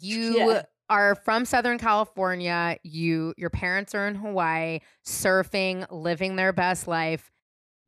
[0.02, 0.62] you Yeah.
[0.90, 2.78] are from Southern California.
[2.84, 7.32] You your parents are in Hawaii, surfing, living their best life,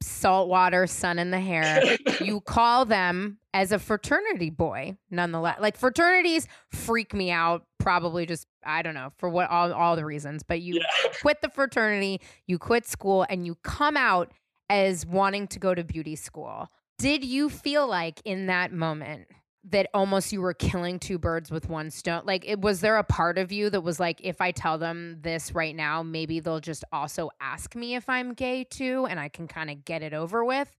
[0.01, 1.97] saltwater, sun in the hair.
[2.19, 5.59] you call them as a fraternity boy, nonetheless.
[5.59, 10.05] Like fraternities freak me out, probably just I don't know for what all all the
[10.05, 10.43] reasons.
[10.43, 11.11] But you Yeah.
[11.21, 14.31] quit the fraternity, you quit school, and you come out
[14.69, 16.67] as wanting to go to beauty school.
[16.97, 19.27] Did you feel like in that moment
[19.63, 22.21] that almost you were killing two birds with one stone?
[22.25, 25.17] Like, it, was there a part of you that was like, if I tell them
[25.21, 29.29] this right now, maybe they'll just also ask me if I'm gay too, and I
[29.29, 30.71] can kind of get it over with?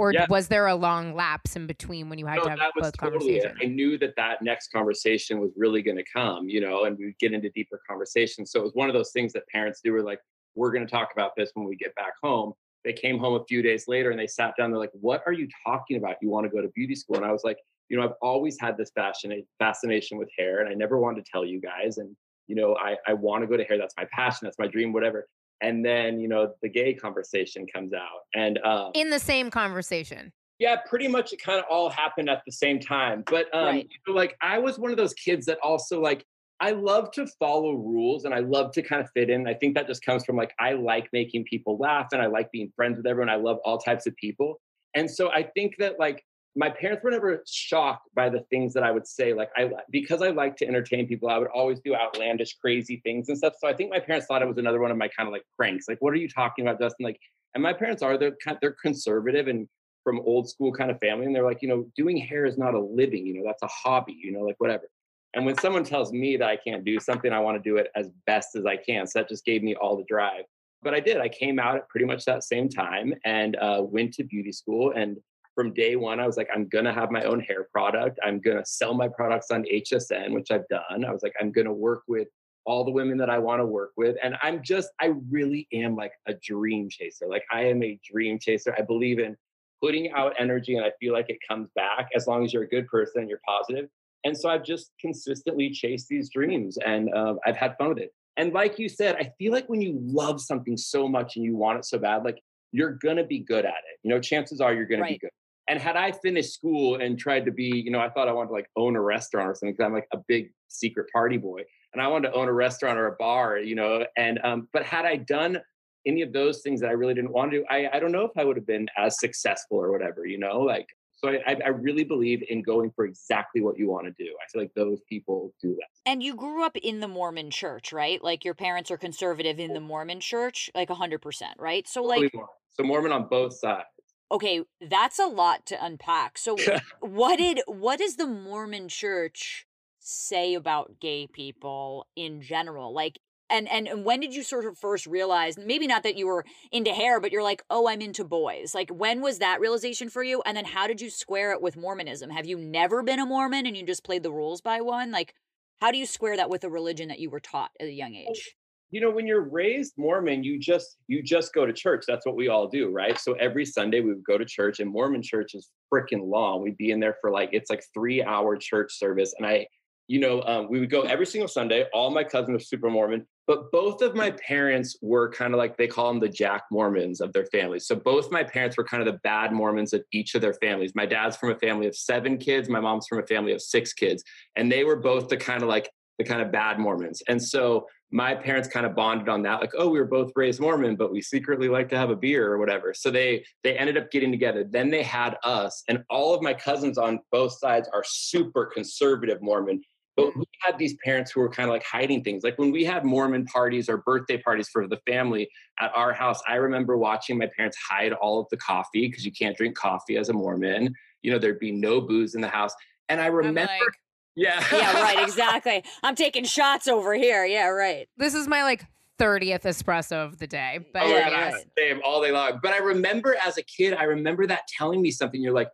[0.00, 0.26] Or Yeah.
[0.30, 2.86] was there a long lapse in between when you had No, to have that was
[2.86, 3.42] both totally it.
[3.42, 3.60] conversations?
[3.62, 7.18] I knew that that next conversation was really going to come, you know, and we'd
[7.18, 8.50] get into deeper conversations.
[8.50, 9.92] So it was one of those things that parents do.
[9.92, 10.20] Were like,
[10.54, 12.54] we're going to talk about this when we get back home.
[12.84, 14.70] They came home a few days later and they sat down.
[14.70, 16.16] They're like, "What are you talking about?
[16.22, 17.58] You want to go to beauty school?" And I was like,
[17.90, 21.30] "You know, I've always had this fascinate fascination with hair, and I never wanted to
[21.30, 21.98] tell you guys.
[21.98, 23.76] And you know, I I want to go to hair.
[23.76, 24.46] That's my passion.
[24.46, 24.92] That's my dream.
[24.94, 25.28] Whatever."
[25.62, 30.32] And then you know, the gay conversation comes out, and um, in the same conversation.
[30.58, 33.24] yeah, pretty much it kind of all happened at the same time.
[33.26, 33.88] But um, Right.
[33.90, 36.24] you know, like I was one of those kids that also like
[36.62, 39.46] I love to follow rules and I love to kind of fit in.
[39.48, 42.52] I think that just comes from like I like making people laugh and I like
[42.52, 43.30] being friends with everyone.
[43.30, 44.60] I love all types of people.
[44.94, 46.22] And so I think that like
[46.56, 49.32] my parents were never shocked by the things that I would say.
[49.32, 53.28] Like I, because I like to entertain people, I would always do outlandish, crazy things
[53.28, 53.54] and stuff.
[53.60, 55.44] So I think my parents thought it was another one of my kind of like
[55.56, 55.86] pranks.
[55.88, 57.04] Like, what are you talking about, Justin?
[57.04, 57.20] Like,
[57.54, 59.68] and my parents are they're kind they're conservative and
[60.02, 62.74] from old school kind of family, and they're like, you know, doing hair is not
[62.74, 63.26] a living.
[63.26, 64.18] You know, that's a hobby.
[64.20, 64.88] You know, like whatever.
[65.34, 67.88] And when someone tells me that I can't do something, I want to do it
[67.94, 69.06] as best as I can.
[69.06, 70.44] So that just gave me all the drive.
[70.82, 71.18] But I did.
[71.18, 74.92] I came out at pretty much that same time and uh, went to beauty school
[74.96, 75.18] and
[75.54, 78.18] from day one, I was like, I'm gonna have my own hair product.
[78.24, 81.04] I'm gonna sell my products on HSN, which I've done.
[81.04, 82.28] I was like, I'm gonna work with
[82.66, 84.16] all the women that I want to work with.
[84.22, 87.26] And I'm just, I really am like a dream chaser.
[87.26, 88.74] Like I am a dream chaser.
[88.78, 89.36] I believe in
[89.82, 92.68] putting out energy and I feel like it comes back as long as you're a
[92.68, 93.88] good person and you're positive.
[94.24, 98.12] And so I've just consistently chased these dreams and uh, I've had fun with it.
[98.36, 101.56] And like you said, I feel like when you love something so much and you
[101.56, 102.40] want it so bad, like
[102.72, 103.98] you're gonna be good at it.
[104.02, 105.20] You know, chances are you're gonna right.
[105.20, 105.30] be good.
[105.70, 108.48] And had I finished school and tried to be, you know, I thought I wanted
[108.48, 111.62] to like own a restaurant or something because I'm like a big secret party boy,
[111.92, 114.04] and I wanted to own a restaurant or a bar, you know.
[114.16, 115.60] And um, but had I done
[116.04, 118.24] any of those things that I really didn't want to do, I I don't know
[118.24, 120.58] if I would have been as successful or whatever, you know.
[120.58, 124.28] Like so, I I really believe in going for exactly what you want to do.
[124.28, 126.10] I feel like those people do that.
[126.10, 128.20] And you grew up in the Mormon Church, right?
[128.24, 131.86] Like your parents are conservative in the Mormon Church, like hundred percent, right?
[131.86, 132.32] So like.
[132.72, 133.86] So Mormon on both sides
[134.30, 136.38] okay that's a lot to unpack.
[136.38, 136.56] So
[137.00, 139.66] what did what does the mormon church
[139.98, 142.92] say about gay people in general?
[142.94, 146.44] Like and and when did you sort of first realize maybe not that you were
[146.70, 148.74] into hair but you're like oh i'm into boys.
[148.74, 150.42] Like when was that realization for you?
[150.46, 152.30] And then how did you square it with mormonism?
[152.30, 155.10] Have you never been a mormon and you just played the rules by one?
[155.10, 155.34] Like
[155.80, 158.14] how do you square that with a religion that you were taught at a young
[158.14, 158.54] oh, age
[158.90, 162.04] you know when you're raised mormon you just you just go to church.
[162.06, 163.18] That's what we all do right?
[163.18, 166.62] So every sunday we would go to church and mormon church is freaking long.
[166.62, 169.66] We'd be in there for like it's like three hour church service and i
[170.08, 171.86] you know um, we would go every single sunday.
[171.92, 175.76] All my cousins are super mormon but both of my parents were kind of like
[175.76, 177.84] they call them the jack mormons of their families.
[177.84, 180.92] So both my parents were kind of the bad mormons of each of their families.
[180.94, 183.92] My dad's from a family of seven kids my mom's from a family of six
[183.92, 184.22] kids
[184.54, 187.22] and they were both the kind of like the kind of bad mormons.
[187.28, 190.60] And so my parents kind of bonded on that like oh we were both raised
[190.60, 192.92] mormon but we secretly like to have a beer or whatever.
[192.94, 194.64] So they they ended up getting together.
[194.64, 199.40] Then they had us and all of my cousins on both sides are super conservative
[199.42, 199.80] mormon
[200.16, 200.38] but mm.
[200.38, 202.42] we had these parents who were kind of like hiding things.
[202.42, 206.40] Like when we had mormon parties or birthday parties for the family at our house
[206.48, 210.16] i remember watching my parents hide all of the coffee because you can't drink coffee
[210.16, 210.92] as a mormon.
[211.22, 212.74] You know there'd be no booze in the house.
[213.08, 213.94] And i remember like,
[214.40, 214.64] yeah.
[214.72, 215.84] yeah, right, exactly.
[216.02, 217.44] I'm taking shots over here.
[217.44, 218.08] Yeah, right.
[218.16, 218.86] This is my like
[219.18, 220.78] 30th espresso of the day.
[220.80, 222.58] Oh, but oh, yeah, same all day long.
[222.62, 225.42] But I remember as a kid, I remember that telling me something.
[225.42, 225.68] You're like,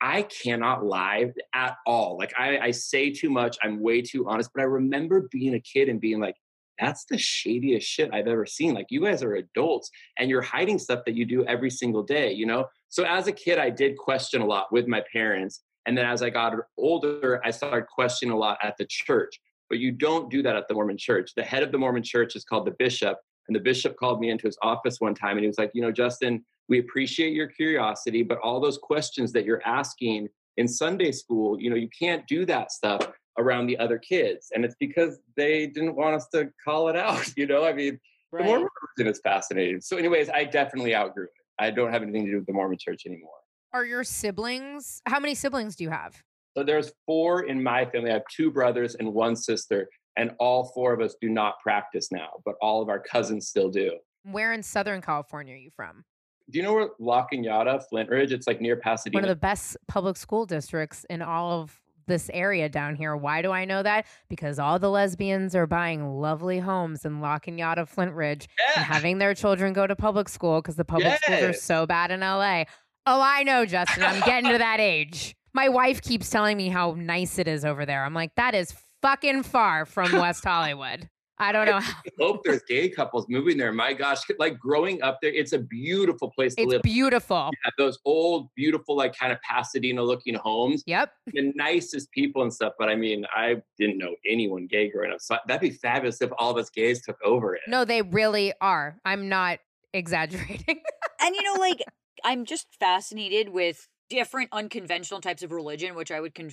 [0.00, 2.18] I cannot lie at all.
[2.18, 3.56] Like I, I say too much.
[3.62, 4.50] I'm way too honest.
[4.54, 6.34] But I remember being a kid and being like,
[6.78, 8.74] that's the shadiest shit I've ever seen.
[8.74, 12.32] Like you guys are adults and you're hiding stuff that you do every single day,
[12.32, 12.66] you know?
[12.88, 15.62] So as a kid, I did question a lot with my parents.
[15.88, 19.40] And then as I got older, I started questioning a lot at the church.
[19.70, 21.30] But you don't do that at the Mormon church.
[21.34, 23.16] The head of the Mormon church is called the bishop.
[23.48, 25.80] And the bishop called me into his office one time and he was like, You
[25.80, 31.10] know, Justin, we appreciate your curiosity, but all those questions that you're asking in Sunday
[31.10, 34.48] school, you know, you can't do that stuff around the other kids.
[34.54, 37.32] And it's because they didn't want us to call it out.
[37.38, 37.98] You know, I mean,
[38.30, 38.42] right.
[38.42, 39.80] the Mormon religion is fascinating.
[39.80, 41.30] So, anyways, I definitely outgrew it.
[41.58, 43.38] I don't have anything to do with the Mormon church anymore.
[43.72, 45.02] Are your siblings?
[45.04, 46.22] How many siblings do you have?
[46.56, 48.10] So there's four in my family.
[48.10, 52.10] I have two brothers and one sister, and all four of us do not practice
[52.10, 53.98] now, but all of our cousins still do.
[54.24, 56.04] Where in Southern California are you from?
[56.50, 58.32] Do you know where La Cañada, Flintridge?
[58.32, 59.18] It's like near Pasadena.
[59.18, 63.14] One of the best public school districts in all of this area down here.
[63.14, 64.06] Why do I know that?
[64.30, 68.72] Because all the lesbians are buying lovely homes in La Cañada, Flintridge, yeah.
[68.76, 71.22] and having their children go to public school because the public yes.
[71.22, 72.64] schools are so bad in LA.
[73.10, 74.02] Oh, I know, Justin.
[74.02, 75.34] I'm getting to that age.
[75.54, 78.04] My wife keeps telling me how nice it is over there.
[78.04, 81.08] I'm like, that is fucking far from West Hollywood.
[81.38, 81.76] I don't know.
[81.82, 83.72] I hope there's gay couples moving there.
[83.72, 86.80] My gosh, like growing up there, it's a beautiful place to it's live.
[86.80, 87.50] It's beautiful.
[87.78, 90.82] those old, beautiful, like kind of Pasadena looking homes.
[90.86, 91.10] Yep.
[91.32, 92.74] The nicest people and stuff.
[92.78, 95.22] But I mean, I didn't know anyone gay growing up.
[95.22, 97.62] So that'd be fabulous if all of us gays took over it.
[97.68, 98.98] No, they really are.
[99.06, 99.60] I'm not
[99.94, 100.82] exaggerating.
[101.22, 101.82] and you know, like
[102.24, 106.50] I'm just fascinated with different unconventional types of religion, which I would con-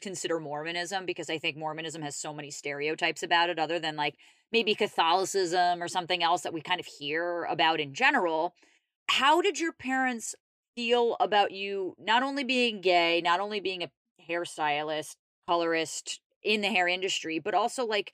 [0.00, 4.14] consider Mormonism, because I think Mormonism has so many stereotypes about it, other than like
[4.52, 8.54] maybe Catholicism or something else that we kind of hear about in general.
[9.08, 10.34] How did your parents
[10.74, 13.90] feel about you not only being gay, not only being a
[14.28, 18.12] hairstylist, colorist in the hair industry, but also like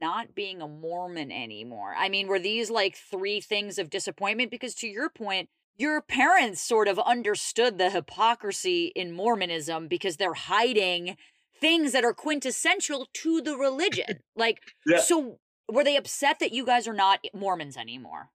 [0.00, 1.94] not being a Mormon anymore?
[1.96, 4.50] I mean, were these like three things of disappointment?
[4.50, 10.34] Because to your point, your parents sort of understood the hypocrisy in Mormonism because they're
[10.34, 11.16] hiding
[11.60, 14.20] things that are quintessential to the religion.
[14.34, 14.98] Like, Yeah.
[15.00, 15.38] so
[15.70, 18.30] were they upset that you guys are not Mormons anymore?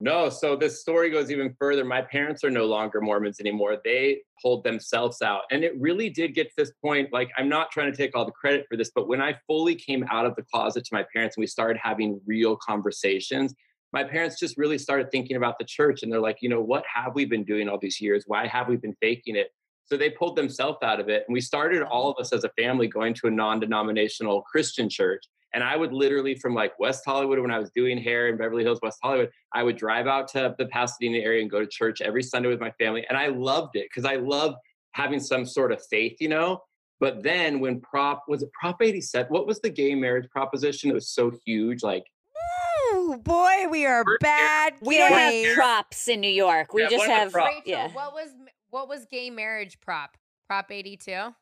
[0.00, 1.84] No, so this story goes even further.
[1.84, 3.78] My parents are no longer Mormons anymore.
[3.82, 5.42] They pulled themselves out.
[5.50, 7.12] And it really did get to this point.
[7.12, 9.74] Like, I'm not trying to take all the credit for this, but when I fully
[9.74, 13.54] came out of the closet to my parents and we started having real conversations,
[13.92, 16.02] my parents just really started thinking about the church.
[16.02, 18.24] And they're like, you know, what have we been doing all these years?
[18.26, 19.48] Why have we been faking it?
[19.86, 21.24] So they pulled themselves out of it.
[21.26, 24.88] And we started all of us as a family going to a non denominational Christian
[24.88, 25.24] church.
[25.54, 28.62] And I would literally from like West Hollywood, when I was doing hair in Beverly
[28.62, 32.02] Hills, West Hollywood, I would drive out to the Pasadena area and go to church
[32.02, 33.06] every Sunday with my family.
[33.08, 34.56] And I loved it because I love
[34.92, 36.60] having some sort of faith, you know?
[37.00, 39.28] But then when Prop, was it Prop 87?
[39.30, 40.90] What was the gay marriage proposition?
[40.90, 41.82] It was so huge.
[41.82, 42.04] Like,
[42.94, 44.74] Ooh, boy, we are First bad.
[44.80, 46.72] We don't have props in New York.
[46.72, 47.48] We Yeah, just have props?
[47.54, 47.92] Rachel, yeah.
[47.92, 48.30] what was
[48.70, 50.16] what was gay marriage prop?
[50.46, 51.34] Prop 82?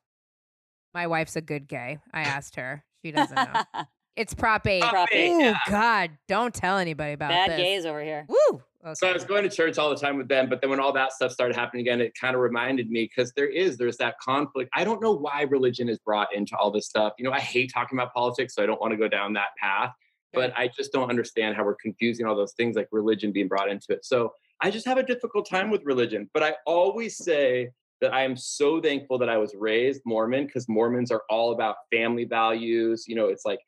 [0.94, 1.98] My wife's a good gay.
[2.12, 2.84] I asked her.
[3.04, 3.62] She doesn't know.
[4.16, 4.82] It's Prop 8.
[4.82, 5.58] Prop eight, Ooh, yeah.
[5.68, 7.58] God, don't tell anybody about Bad this.
[7.58, 8.26] gays over here.
[8.28, 8.62] Woo.
[8.94, 10.92] So I was going to church all the time with them, but then when all
[10.92, 14.18] that stuff started happening again, it kind of reminded me because there is there's that
[14.20, 14.70] conflict.
[14.74, 17.12] I don't know why religion is brought into all this stuff.
[17.18, 19.48] You know, I hate talking about politics, so I don't want to go down that
[19.58, 19.92] path.
[20.32, 23.70] But I just don't understand how we're confusing all those things like religion being brought
[23.70, 24.04] into it.
[24.04, 26.28] So I just have a difficult time with religion.
[26.34, 30.68] But I always say that I am so thankful that I was raised Mormon because
[30.68, 33.04] Mormons are all about family values.
[33.08, 33.60] You know, it's like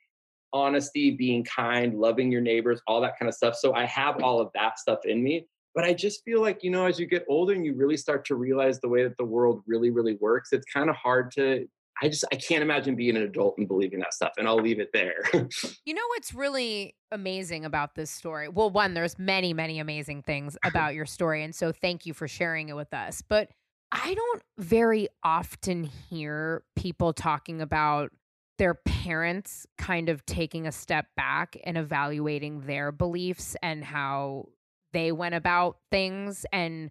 [0.53, 3.57] honesty, being kind, loving your neighbors, all that kind of stuff.
[3.57, 5.47] So I have all of that stuff in me.
[5.75, 8.25] But I just feel like, you know, as you get older and you really start
[8.27, 11.69] to realize the way that the world really, really works, it's kind of hard to.
[12.03, 14.33] I just I can't imagine being an adult and believing that stuff.
[14.39, 15.25] And I'll leave it there.
[15.85, 18.49] You know what's really amazing about this story?
[18.49, 21.43] Well, one, there's many, many amazing things about your story.
[21.43, 23.23] And so thank you for sharing it with us.
[23.27, 23.51] But
[23.91, 28.11] I don't very often hear people talking about
[28.59, 34.49] their parents kind of taking a step back and evaluating their beliefs and how
[34.93, 36.91] they went about things and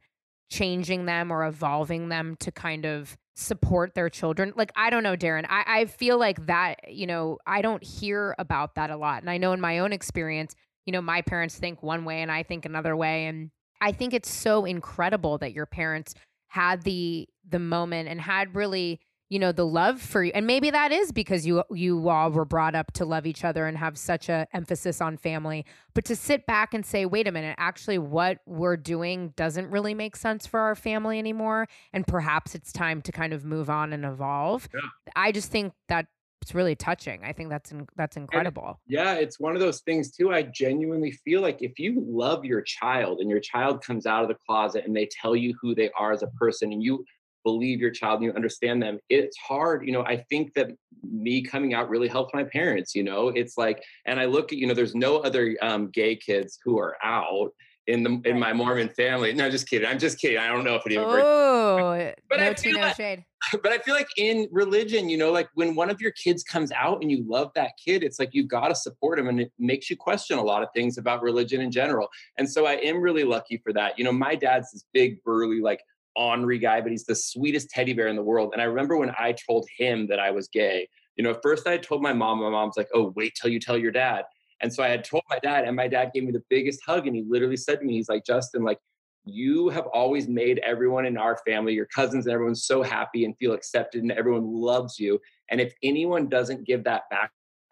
[0.49, 4.51] changing them or evolving them to kind of support their children.
[4.55, 5.45] Like, I don't know, Darren.
[5.47, 9.21] I, I feel like that, you know, I don't hear about that a lot.
[9.21, 12.31] And I know in my own experience, you know, my parents think one way and
[12.31, 13.27] I think another way.
[13.27, 16.15] And I think it's so incredible that your parents
[16.47, 20.69] had the the moment and had really you know the love for you and maybe
[20.69, 23.97] that is because you you all were brought up to love each other and have
[23.97, 27.97] such a emphasis on family but to sit back and say wait a minute actually
[27.97, 33.01] what we're doing doesn't really make sense for our family anymore and perhaps it's time
[33.01, 34.79] to kind of move on and evolve Yeah.
[35.15, 36.07] i just think that
[36.41, 40.11] it's really touching i think that's in, that's incredible Yeah, it's one of those things
[40.15, 40.31] too.
[40.31, 44.29] I genuinely feel like if you love your child and your child comes out of
[44.29, 47.03] the closet and they tell you who they are as a person and you
[47.49, 49.85] believe your child and you understand them, it's hard.
[49.85, 50.67] You know, I think that
[51.01, 52.93] me coming out really helped my parents.
[52.93, 56.15] You know, it's like, and I look at, you know, there's no other um, gay
[56.15, 57.51] kids who are out
[57.87, 59.31] in the in my Mormon family.
[59.33, 59.87] No, just kidding.
[59.87, 60.37] I'm just kidding.
[60.37, 61.05] I don't know if it even.
[61.07, 63.23] oh But no I tea feel no like- shade
[63.63, 66.71] but I feel like in religion, you know, like when one of your kids comes
[66.71, 69.51] out and you love that kid, it's like you've got to support him and it
[69.59, 72.07] makes you question a lot of things about religion in general.
[72.39, 73.97] And so I am really lucky for that.
[73.97, 75.81] You know, my dad's this big, burly, like
[76.17, 78.51] ornery guy, but he's the sweetest teddy bear in the world.
[78.53, 81.77] And I remember when I told him that I was gay, you know, first I
[81.77, 84.23] told my mom, my mom's like, oh, wait till you tell your dad.
[84.59, 87.05] And so I had told my dad, and my dad gave me the biggest hug.
[87.05, 88.79] And he literally said to me, he's like, Justin, like,
[89.25, 93.37] you have always made everyone in our family, your cousins and everyone so happy and
[93.37, 95.19] feel accepted and everyone loves you.
[95.51, 97.31] And if anyone doesn't give that back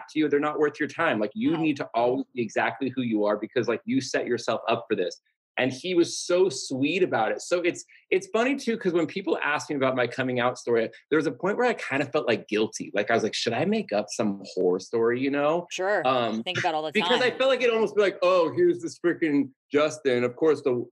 [0.10, 1.20] to you, they're not worth your time.
[1.20, 1.62] Like you Wow.
[1.62, 4.96] need to always be exactly who you are because like you set yourself up for
[4.96, 5.22] this.
[5.58, 7.42] And he was so sweet about it.
[7.42, 10.90] So it's it's funny too, because when people ask me about my coming out story,
[11.10, 12.92] there was a point where I kind of felt like guilty.
[12.94, 15.66] Like I was like, should I make up some horror story, you know?
[15.72, 16.06] Sure.
[16.08, 17.24] Um, Think about all the because time.
[17.24, 20.24] I felt like it almost be like, oh, here's this freaking Justin.
[20.24, 20.86] Of course, the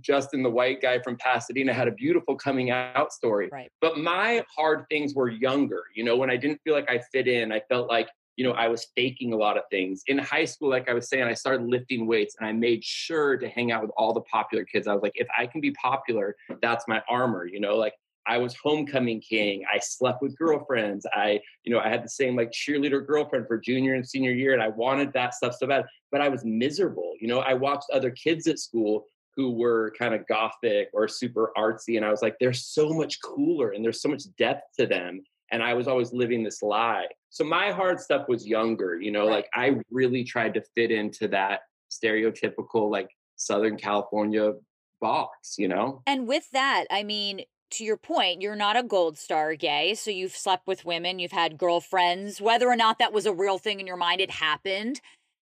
[0.00, 3.48] Justin, the white guy from Pasadena, had a beautiful coming out story.
[3.50, 3.70] Right.
[3.80, 5.84] But my hard things were younger.
[5.94, 8.52] You know, when I didn't feel like I fit in, I felt like you know
[8.52, 10.02] I was faking a lot of things.
[10.06, 13.36] In high school, like I was saying, I started lifting weights, and I made sure
[13.36, 14.86] to hang out with all the popular kids.
[14.86, 17.46] I was like, if I can be popular, that's my armor.
[17.46, 17.94] You know, like.
[18.26, 19.64] I was homecoming king.
[19.74, 21.06] I slept with girlfriends.
[21.14, 24.52] I, you know, I had the same like cheerleader girlfriend for junior and senior year,
[24.52, 25.86] and I wanted that stuff so bad.
[26.12, 27.14] But I was miserable.
[27.22, 29.06] You know, I watched other kids at school
[29.38, 31.96] who were kind of gothic or super artsy.
[31.96, 35.22] And I was like, they're so much cooler and there's so much depth to them.
[35.50, 37.06] And I was always living this lie.
[37.30, 39.36] So my hard stuff was younger, you know, Right.
[39.36, 44.52] like I really tried to fit into that stereotypical, like Southern California
[45.00, 46.02] box, you know?
[46.06, 49.94] And with that, I mean, to your point, you're not a gold star gay.
[49.94, 53.58] So you've slept with women, you've had girlfriends, whether or not that was a real
[53.58, 55.00] thing in your mind, it happened.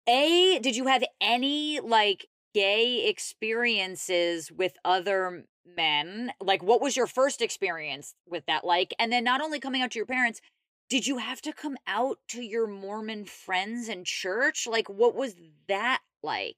[0.08, 5.44] A, did you have any like gay experiences with other
[5.74, 6.32] men?
[6.40, 8.94] Like, what was your first experience with that like?
[8.98, 10.40] And then not only coming out to your parents,
[10.88, 14.66] did you have to come out to your Mormon friends and church?
[14.66, 15.34] Like, what was
[15.68, 16.56] that like?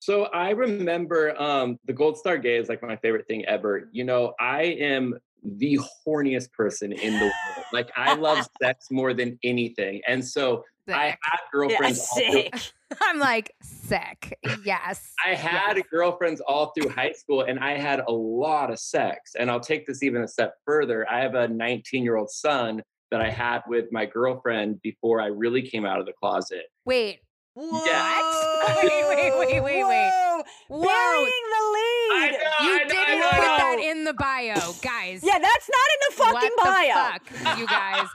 [0.00, 3.88] So I remember um, the Gold Star Gay is like my favorite thing ever.
[3.92, 7.66] You know, I am the horniest person in the world.
[7.72, 10.64] Like I love sex more than anything, and so
[10.94, 12.08] I had girlfriends.
[12.12, 12.42] all through.
[13.02, 14.38] I'm like sick.
[14.64, 15.12] Yes.
[15.24, 15.86] I had yes.
[15.90, 19.32] girlfriends all through high school, and I had a lot of sex.
[19.38, 21.08] And I'll take this even a step further.
[21.10, 25.26] I have a 19 year old son that I had with my girlfriend before I
[25.26, 26.64] really came out of the closet.
[26.84, 27.20] Wait.
[27.54, 28.78] What?
[28.84, 30.10] Wait, wait, wait, wait, wait.
[30.10, 30.42] Whoa.
[30.68, 30.86] Whoa.
[30.86, 32.32] Burying the lead.
[32.32, 35.22] Know, You I didn't know, put that in the bio, guys.
[35.24, 37.18] Yeah, that's not in the fucking what bio.
[37.24, 38.06] the fuck, you guys?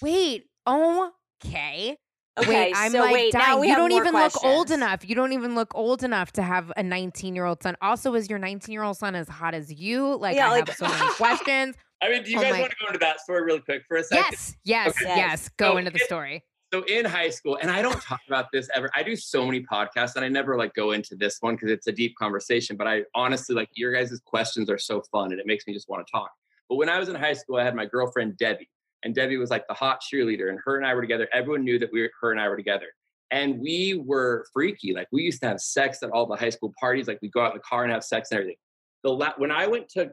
[0.00, 0.44] Wait.
[0.66, 1.10] Oh
[1.44, 1.96] Okay.
[2.38, 3.60] Okay, Wait, I'm so like wait, now dying.
[3.60, 5.06] we You don't more even look old enough.
[5.06, 7.76] You don't even look old enough to have a 19 year old son.
[7.82, 10.16] Also, is your 19 year old son as hot as you?
[10.16, 11.76] Like, Yeah, I like- have so many questions.
[12.02, 13.82] I mean, do you Oh guys my- want to go into that story really quick
[13.86, 14.24] for a second?
[14.30, 15.04] Yes, yes, Okay.
[15.08, 15.16] yes.
[15.18, 15.48] Yes.
[15.58, 16.44] Go So into the it- story.
[16.72, 19.60] so in high school and i don't talk about this ever i do so many
[19.60, 22.86] podcasts and i never like go into this one because it's a deep conversation but
[22.86, 26.06] i honestly like your guys' questions are so fun and it makes me just want
[26.06, 26.30] to talk
[26.68, 28.70] but when i was in high school i had my girlfriend debbie
[29.02, 31.78] and debbie was like the hot cheerleader and her and i were together everyone knew
[31.78, 32.86] that we were her and i were together
[33.30, 36.72] and we were freaky like we used to have sex at all the high school
[36.78, 38.56] parties like we'd go out in the car and have sex and everything
[39.04, 40.10] the la- when i went to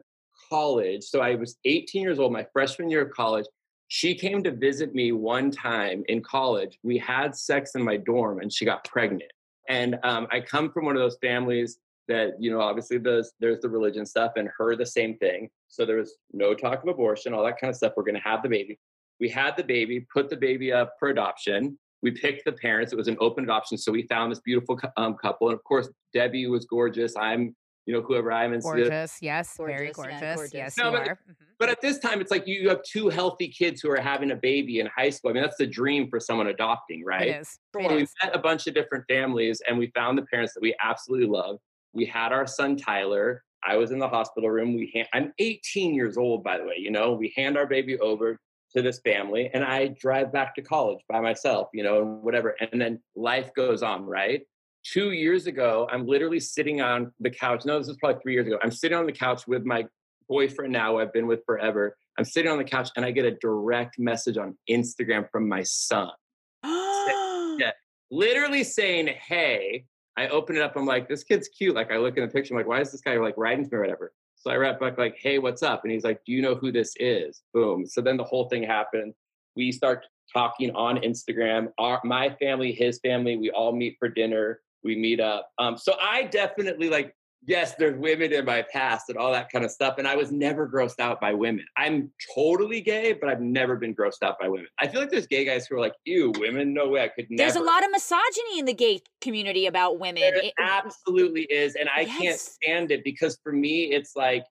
[0.50, 3.46] college so i was 18 years old my freshman year of college
[3.88, 6.78] she came to visit me one time in college.
[6.82, 9.32] We had sex in my dorm and she got pregnant.
[9.68, 13.60] And um, I come from one of those families that, you know, obviously there's, there's
[13.60, 15.48] the religion stuff and her the same thing.
[15.68, 17.92] So there was no talk of abortion, all that kind of stuff.
[17.96, 18.78] We're going to have the baby.
[19.20, 21.78] We had the baby, put the baby up for adoption.
[22.02, 22.92] We picked the parents.
[22.92, 23.76] It was an open adoption.
[23.76, 25.48] So we found this beautiful um, couple.
[25.48, 27.16] And of course, Debbie was gorgeous.
[27.16, 27.54] I'm,
[27.86, 28.52] you know, whoever I am.
[28.52, 29.16] And so- Gorgeous.
[29.20, 29.56] Yes.
[29.56, 30.36] very Gorgeous, yeah, gorgeous.
[30.36, 30.54] gorgeous.
[30.54, 31.14] Yes, No, you but- are.
[31.28, 31.34] Mhm.
[31.58, 34.36] but at this time, it's like you have two healthy kids who are having a
[34.36, 35.30] baby in high school.
[35.32, 37.26] I mean, that's the dream for someone adopting, right?
[37.28, 37.58] It is.
[37.72, 38.14] For It So we is.
[38.22, 41.58] met a bunch of different families and we found the parents that we absolutely love.
[41.92, 43.42] We had our son Tyler.
[43.66, 44.74] I was in the hospital room.
[44.74, 46.76] We hand, I'm 18 years old, by the way.
[46.78, 48.38] You know, we hand our baby over
[48.74, 51.68] to this family, and I drive back to college by myself.
[51.72, 52.56] You know, and whatever.
[52.60, 54.42] And then life goes on, right?
[54.84, 57.64] Two years ago, I'm literally sitting on the couch.
[57.64, 58.58] No, this is probably three years ago.
[58.62, 59.86] I'm sitting on the couch with my
[60.28, 61.96] boyfriend now, who I've been with forever.
[62.18, 65.62] I'm sitting on the couch and I get a direct message on Instagram from my
[65.62, 66.10] son
[66.64, 67.70] yeah.
[68.10, 69.84] literally saying, Hey,
[70.18, 70.74] I open it up.
[70.74, 71.76] I'm like, this kid's cute.
[71.76, 72.52] Like, I look in the picture.
[72.52, 74.12] I'm like, why is this guy like writing to me or whatever?
[74.34, 75.84] So I write back, like, Hey, what's up?
[75.84, 77.42] And he's like, Do you know who this is?
[77.54, 77.86] Boom.
[77.86, 79.14] So then the whole thing happened.
[79.54, 81.68] We start talking on Instagram.
[81.78, 84.60] Our, my family, his family, we all meet for dinner.
[84.82, 85.50] We meet up.
[85.58, 87.14] Um, so I definitely like,
[87.46, 89.96] yes, there's women in my past and all that kind of stuff.
[89.98, 91.64] And I was never grossed out by women.
[91.76, 94.66] I'm totally gay, but I've never been grossed out by women.
[94.80, 97.26] I feel like there's gay guys who are like, ew, women, no way, I could
[97.30, 97.50] never.
[97.50, 100.22] There's a lot of misogyny in the gay community about women.
[100.22, 104.44] There It- absolutely is, and I can't stand it because for me, it's like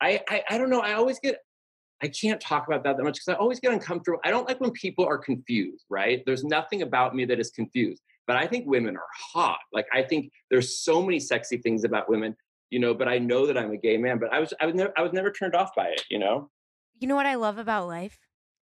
[0.00, 0.80] I, I I don't know.
[0.80, 1.38] I always get
[2.02, 4.20] I can't talk about that that much because I always get uncomfortable.
[4.24, 5.86] I don't like when people are confused.
[5.88, 6.22] Right?
[6.26, 9.58] There's nothing about me that is confused, but I think women are hot.
[9.72, 12.36] Like I think there's so many sexy things about women,
[12.70, 12.94] you know.
[12.94, 14.18] But I know that I'm a gay man.
[14.18, 16.50] But I was I was never I was never turned off by it, you know.
[16.98, 18.18] You know what I love about life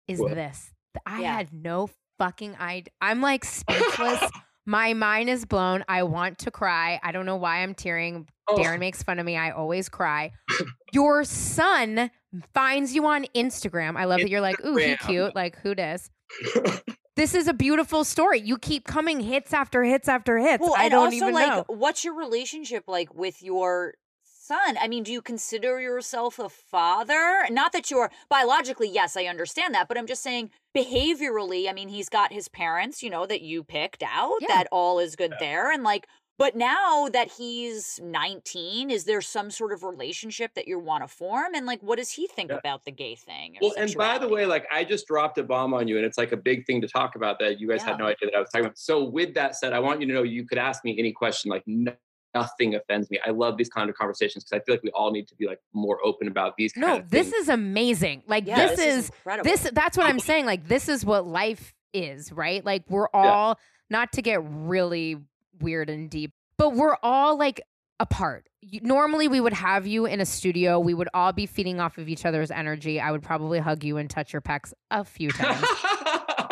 [0.08, 0.34] is What?
[0.34, 0.72] this.
[1.06, 1.34] I Yeah.
[1.36, 1.88] had no
[2.18, 2.92] fucking idea.
[3.00, 4.30] I'm like speechless.
[4.66, 5.84] My mind is blown.
[5.88, 6.98] I want to cry.
[7.02, 8.26] I don't know why I'm tearing.
[8.48, 8.56] Oh.
[8.56, 9.36] Darren makes fun of me.
[9.36, 10.30] I always cry.
[10.92, 12.10] Your son
[12.54, 13.96] finds you on Instagram.
[13.98, 15.34] I love that you're like, ooh, he cute.
[15.34, 16.10] Like, who dis?
[17.16, 18.40] This is a beautiful story.
[18.40, 20.60] You keep coming hits after hits after hits.
[20.60, 21.64] Well, I don't also, even like, know.
[21.68, 23.94] what's your relationship like with your
[24.24, 24.76] son?
[24.80, 27.46] I mean, do you consider yourself a father?
[27.50, 31.88] Not that you're biologically, yes, I understand that, but I'm just saying behaviorally, I mean,
[31.88, 34.48] he's got his parents, you know, that you picked out, Yeah.
[34.48, 35.70] that all is good there.
[35.70, 36.06] And like,
[36.39, 41.09] but now that he's 19, is there some sort of relationship that you want to
[41.09, 41.55] form?
[41.55, 42.57] And like, what does he think Yeah.
[42.59, 43.57] about the gay thing?
[43.57, 46.05] or Well, and by the way, like I just dropped a bomb on you, and
[46.07, 47.91] it's like a big thing to talk about that you guys Yeah.
[47.91, 48.78] had no idea that I was talking about.
[48.78, 51.51] So, with that said, I want you to know you could ask me any question.
[51.51, 51.93] Like, no,
[52.35, 53.20] nothing offends me.
[53.24, 55.47] I love these kind of conversations because I feel like we all need to be
[55.47, 56.72] like more open about these.
[56.76, 57.43] No, this things.
[57.45, 58.24] is amazing.
[58.26, 59.49] Like Yeah, this, is incredible.
[59.51, 60.45] this that's what I'm saying.
[60.47, 62.64] Like this is what life is, right?
[62.64, 63.57] Like we're all
[63.89, 65.18] not to get really
[65.61, 67.61] weird and deep, but we're all like
[68.00, 68.48] apart.
[68.82, 70.80] Normally we would have you in a studio.
[70.80, 73.00] We would all be feeding off of each other's energy.
[73.00, 75.64] I would probably hug you and touch your pecs a few times.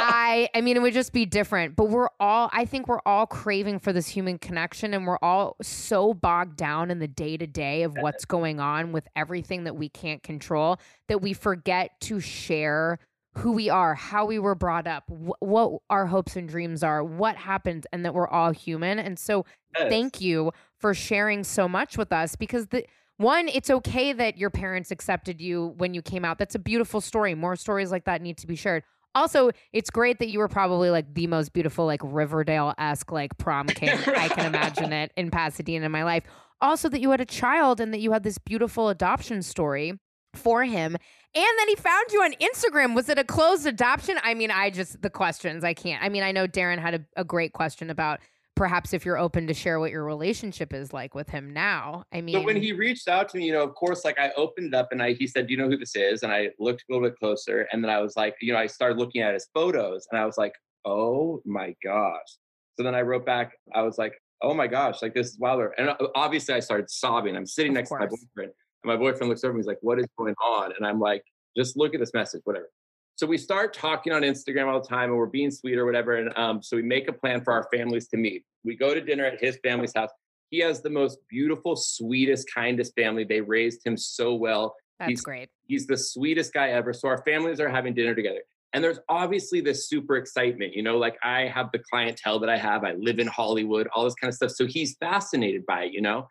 [0.04, 3.26] I I mean it would just be different, but we're all I think we're all
[3.26, 7.96] craving for this human connection and we're all so bogged down in the day-to-day of
[7.96, 10.78] what's going on with everything that we can't control
[11.08, 12.98] that we forget to share
[13.38, 17.02] who we are, how we were brought up, wh- what our hopes and dreams are,
[17.02, 18.98] what happened and that we're all human.
[18.98, 19.44] And so
[19.78, 19.88] Yes.
[19.88, 22.84] thank you for sharing so much with us because the
[23.16, 26.38] one it's okay that your parents accepted you when you came out.
[26.38, 27.34] That's a beautiful story.
[27.34, 28.82] More stories like that need to be shared.
[29.14, 33.66] Also it's great that you were probably like the most beautiful like riverdale-esque like prom
[33.68, 36.24] king i can imagine it in pasadena in my life.
[36.60, 39.98] Also that you had a child and that you had this beautiful adoption story
[40.34, 40.96] for him
[41.34, 44.70] and then he found you on instagram was it a closed adoption i mean i
[44.70, 47.90] just the questions i can't i mean i know darren had a, a great question
[47.90, 48.20] about
[48.54, 52.04] perhaps if you're open to share what your relationship is like with him now.
[52.12, 54.30] I mean, So when he reached out to me, you know, of course, like I
[54.36, 56.82] opened up and I he said, "Do you know who this is?" And I looked
[56.82, 59.34] a little bit closer, and then I was like, you know, I started looking at
[59.34, 60.54] his photos, and I was like,
[60.84, 62.38] "Oh my gosh!"
[62.76, 65.74] So then I wrote back, I was like, "Oh my gosh, like this is wilder."
[65.78, 67.36] And uh, obviously, I started sobbing.
[67.36, 68.52] I'm sitting Of next to my boyfriend,
[68.82, 71.24] and my boyfriend looks over and he's like, "What is going on?" And I'm like,
[71.56, 72.70] "Just look at this message, whatever."
[73.16, 76.16] So we start talking on Instagram all the time, and we're being sweet or whatever.
[76.16, 78.44] And um, so we make a plan for our families to meet.
[78.64, 80.10] We go to dinner at his family's house.
[80.50, 83.24] He has the most beautiful, sweetest, kindest family.
[83.24, 84.74] They raised him so well.
[84.98, 85.48] that's he's- great.
[85.66, 86.92] He's the sweetest guy ever.
[86.92, 88.42] So our families are having dinner together.
[88.74, 92.56] And there's obviously this super excitement, you know, like I have the clientele that I
[92.56, 92.84] have.
[92.84, 94.52] I live in Hollywood, all this kind of stuff.
[94.52, 96.26] So he's fascinated by it, you know.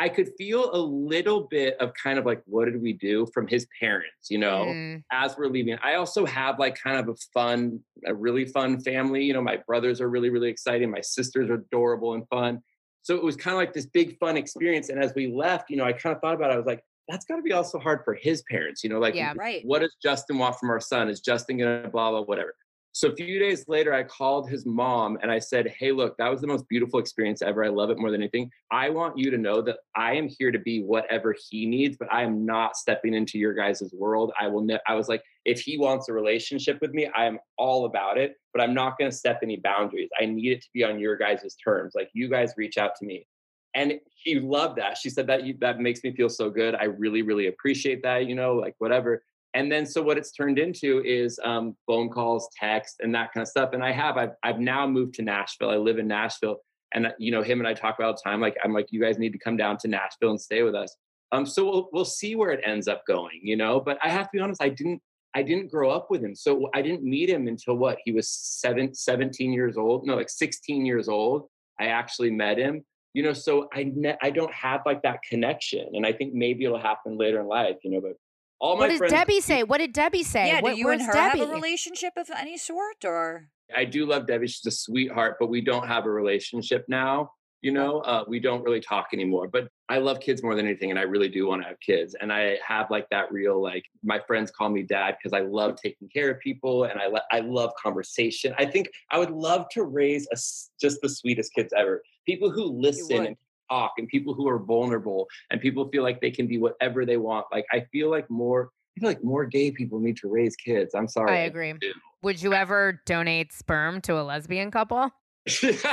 [0.00, 3.46] I could feel a little bit of kind of like, what did we do from
[3.46, 4.64] his parents, you know?
[4.64, 5.76] Mm, as we're leaving.
[5.82, 9.22] I also have like kind of a fun, a really fun family.
[9.22, 10.90] You know, my brothers are really, really exciting.
[10.90, 12.62] My sisters are adorable and fun.
[13.02, 14.88] So it was kind of like this big fun experience.
[14.88, 16.54] And as we left, you know, I kind of thought about it.
[16.54, 18.82] I was like, that's got to be also hard for his parents.
[18.82, 19.34] You know, like, Yeah.
[19.36, 19.62] Right.
[19.66, 21.10] what does Justin want from our son?
[21.10, 22.54] Is Justin going to blah, blah, whatever?
[22.92, 26.28] So a few days later, I called his mom and I said, Hey, look, that
[26.28, 27.64] was the most beautiful experience ever.
[27.64, 28.50] I love it more than anything.
[28.72, 32.12] I want you to know that I am here to be whatever he needs, but
[32.12, 34.32] I am not stepping into your guys' world.
[34.40, 37.38] I will, ne- I was like, if he wants a relationship with me, I am
[37.56, 40.10] all about it, but I'm not going to step any boundaries.
[40.20, 41.92] I need it to be on your guys' terms.
[41.94, 43.26] Like you guys reach out to me.
[43.74, 44.98] And she loved that.
[44.98, 46.74] She said that that makes me feel so good.
[46.74, 49.22] I really, really appreciate that, you know, like whatever
[49.54, 53.42] and then so what it's turned into is um, phone calls text and that kind
[53.42, 53.70] of stuff.
[53.72, 55.70] And i have I've, I've now moved to nashville.
[55.70, 56.58] I live in nashville.
[56.92, 58.86] And uh, you know him and i talk about all the time like i'm like
[58.90, 60.96] you guys need to come down to nashville and stay with us.
[61.32, 63.80] Um, so we'll, we'll see where it ends up going you know?
[63.80, 65.00] But i have to be honest i didn't
[65.34, 66.34] i didn't grow up with him.
[66.34, 70.06] So i didn't meet him until what he was seven, 17 years old?
[70.06, 71.48] No like 16 years old
[71.80, 72.84] i actually met him.
[73.14, 75.88] You know so i ne- i don't have like that connection.
[75.94, 78.16] And i think maybe it'll happen later in life you know but
[78.60, 79.62] all my what did friends Debbie say?
[79.62, 80.48] What did Debbie say?
[80.48, 81.40] Yeah, what, do you and her Debbie?
[81.40, 84.46] have a relationship of any sort, or I do love Debbie.
[84.48, 87.32] She's a sweetheart, but we don't have a relationship now.
[87.62, 89.46] You know, uh, we don't really talk anymore.
[89.46, 92.14] But I love kids more than anything, and I really do want to have kids.
[92.18, 95.76] And I have like that real like my friends call me dad because I love
[95.76, 98.54] taking care of people, and I lo- I love conversation.
[98.58, 102.02] I think I would love to raise a s just the sweetest kids ever.
[102.26, 103.36] People who listen and
[103.70, 107.16] talk, and people who are vulnerable, and people feel like they can be whatever they
[107.16, 107.46] want.
[107.52, 108.70] Like I feel like more.
[108.96, 110.94] I feel like more gay people need to raise kids.
[110.94, 111.30] I'm sorry.
[111.30, 111.74] I agree.
[112.22, 115.10] Would you ever donate sperm to a lesbian couple?
[115.46, 115.84] just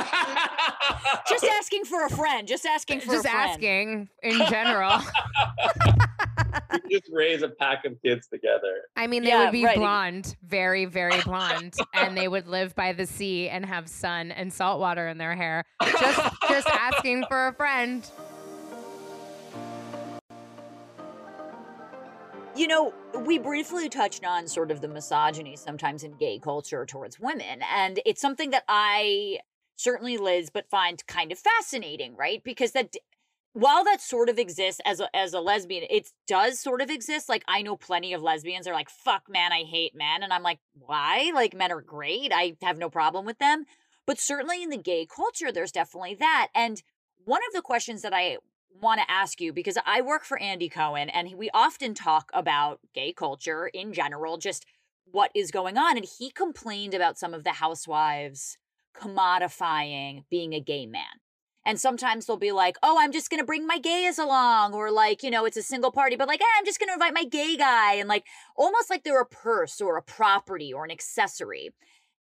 [1.44, 2.46] asking for a friend?
[2.46, 3.50] Just asking uh, for Just a friend.
[3.50, 4.98] asking in general.
[6.72, 8.82] We just raise a pack of kids together.
[8.96, 9.76] I mean, they Yeah, would be right.
[9.76, 14.52] blonde, very, very blonde, and they would live by the sea and have sun and
[14.52, 15.64] salt water in their hair.
[15.82, 18.08] Just, just asking for a friend.
[22.56, 22.92] You know,
[23.24, 27.62] we briefly touched on sort of the misogyny sometimes in gay culture towards women.
[27.72, 29.38] And it's something that I
[29.76, 32.42] certainly, Liz, but find kind of fascinating, right?
[32.42, 32.96] Because that
[33.52, 37.28] while that sort of exists as a as a lesbian, it does sort of exist.
[37.28, 40.22] Like I know plenty of lesbians are like, fuck man, I hate men.
[40.22, 41.32] And I'm like, why?
[41.34, 42.32] Like men are great.
[42.32, 43.64] I have no problem with them.
[44.06, 46.48] But certainly in the gay culture, there's definitely that.
[46.54, 46.82] And
[47.24, 48.38] one of the questions that I
[48.80, 52.80] want to ask you because I work for Andy Cohen and we often talk about
[52.94, 54.64] gay culture in general, just
[55.10, 55.96] what is going on.
[55.96, 58.56] And he complained about some of the housewives
[58.96, 61.20] commodifying being a gay man.
[61.68, 64.72] And sometimes they'll be like, oh, I'm just going to bring my gays along.
[64.72, 66.94] Or like, you know, it's a single party, but like, eh, I'm just going to
[66.94, 67.96] invite my gay guy.
[67.96, 68.24] And like,
[68.56, 71.74] almost like they're a purse or a property or an accessory.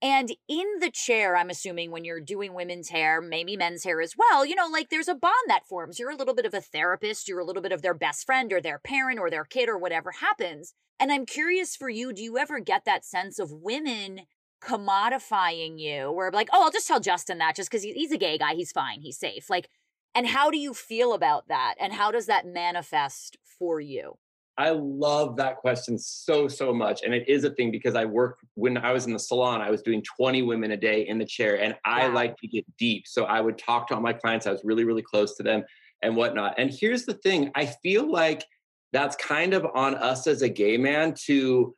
[0.00, 4.14] And in the chair, I'm assuming when you're doing women's hair, maybe men's hair as
[4.16, 5.98] well, you know, like there's a bond that forms.
[5.98, 8.50] You're a little bit of a therapist, you're a little bit of their best friend
[8.50, 10.72] or their parent or their kid or whatever happens.
[10.98, 14.22] And I'm curious for you, do you ever get that sense of women
[14.64, 18.38] commodifying you where like, oh, I'll just tell Justin that just because he's a gay
[18.38, 19.50] guy, he's fine, he's safe.
[19.50, 19.68] Like,
[20.14, 21.74] and how do you feel about that?
[21.80, 24.14] And how does that manifest for you?
[24.56, 27.02] I love that question so, so much.
[27.02, 29.70] And it is a thing because I work when I was in the salon, I
[29.70, 32.14] was doing 20 women a day in the chair and I wow.
[32.14, 33.08] like to get deep.
[33.08, 34.46] So I would talk to all my clients.
[34.46, 35.64] I was really, really close to them
[36.02, 36.54] and whatnot.
[36.56, 38.44] And here's the thing I feel like
[38.92, 41.74] that's kind of on us as a gay man to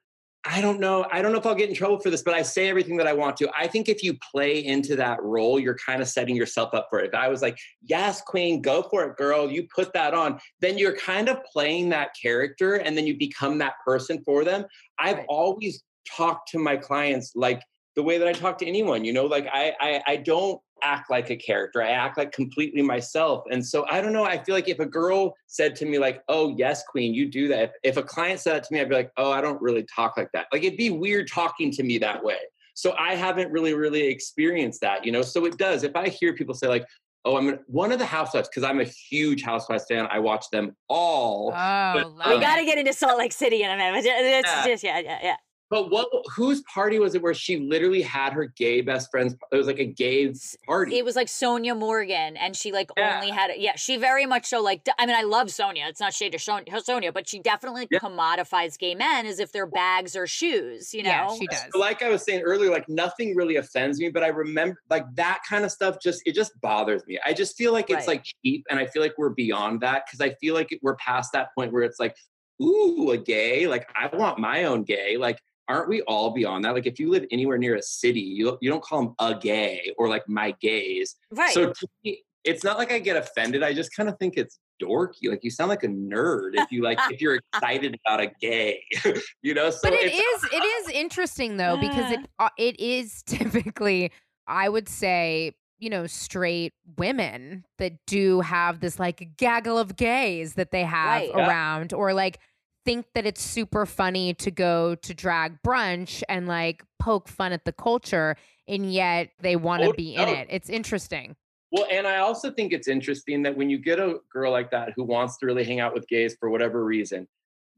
[0.49, 1.05] I don't know.
[1.11, 3.09] I don't know if I'll get in trouble for this, but I say everything that
[3.09, 3.51] I want to.
[3.59, 7.01] I think if you play into that role, you're kind of setting yourself up for
[7.01, 7.09] it.
[7.09, 10.79] If I was like, yes, queen, go for it, girl, you put that on, then
[10.79, 14.65] you're kind of playing that character and then you become that person for them.
[15.01, 15.27] I've right.
[15.29, 15.83] always
[16.17, 17.61] talked to my clients like
[17.97, 21.11] the way that I talk to anyone, you know, like I, I, I don't act
[21.11, 21.83] like a character.
[21.83, 23.45] I act like completely myself.
[23.51, 24.25] And so I don't know.
[24.25, 27.49] I feel like if a girl said to me, like, oh, yes, queen, you do
[27.49, 27.63] that.
[27.63, 29.85] If, if, a client said that to me, I'd be like, oh, I don't really
[29.95, 30.47] talk like that.
[30.53, 32.39] Like it'd be weird talking to me that way.
[32.75, 35.23] So I haven't really, really experienced that, you know?
[35.23, 35.83] So it does.
[35.83, 36.85] If I hear people say, like,
[37.25, 40.77] oh, I'm one of the housewives, because I'm a huge housewives fan, I watch them
[40.89, 41.49] all.
[41.49, 44.05] Oh, but, um, we got to get into Salt Lake City in a minute.
[44.05, 44.67] It's yeah.
[44.67, 45.37] just, yeah, yeah, yeah.
[45.69, 46.09] But what?
[46.37, 49.35] Whose party was it where she literally had her gay best friends?
[49.51, 50.33] It was like a gay
[50.67, 50.97] party.
[50.97, 53.17] It was like Sonja Morgan, and she like yeah.
[53.17, 53.75] only had yeah.
[53.75, 54.87] She very much so like.
[54.97, 55.89] I mean, I love Sonja.
[55.89, 57.99] It's not shade to Sonja, but she definitely yeah.
[57.99, 60.95] commodifies gay men as if they're bags or shoes.
[60.95, 61.65] You know, yeah, she does.
[61.73, 65.05] So like I was saying earlier, like nothing really offends me, but I remember like
[65.15, 65.97] that kind of stuff.
[66.01, 67.19] Just it just bothers me.
[67.27, 68.19] I just feel like it's right.
[68.19, 71.33] like cheap, and I feel like we're beyond that because I feel like we're past
[71.33, 72.15] that point where it's like
[72.63, 73.67] ooh, a gay.
[73.67, 75.17] Like I want my own gay.
[75.17, 76.75] Like aren't we all beyond that?
[76.75, 79.93] Like if you live anywhere near a city, you you don't call them a gay
[79.99, 81.17] or like my gays.
[81.31, 81.53] Right.
[81.53, 81.73] So
[82.05, 83.63] me, it's not like I get offended.
[83.63, 85.29] I just kind of think it's dorky.
[85.29, 88.83] Like you sound like a nerd if you like if you're excited about a gay,
[89.43, 89.71] you know.
[89.71, 94.13] So but it is it is interesting though because it uh, it is typically
[94.47, 100.55] I would say you know straight women that do have this like gaggle of gays
[100.55, 101.31] that they have right.
[101.35, 101.99] around yeah.
[101.99, 102.39] or like
[102.87, 107.65] think that it's super funny to go to drag brunch and like poke fun at
[107.65, 108.37] the culture
[108.69, 110.47] and yet they want to oh, be in it.
[110.49, 111.37] It's interesting.
[111.73, 114.93] Well, and I also think it's interesting that when you get a girl like that
[114.95, 117.27] who wants to really hang out with gays for whatever reason,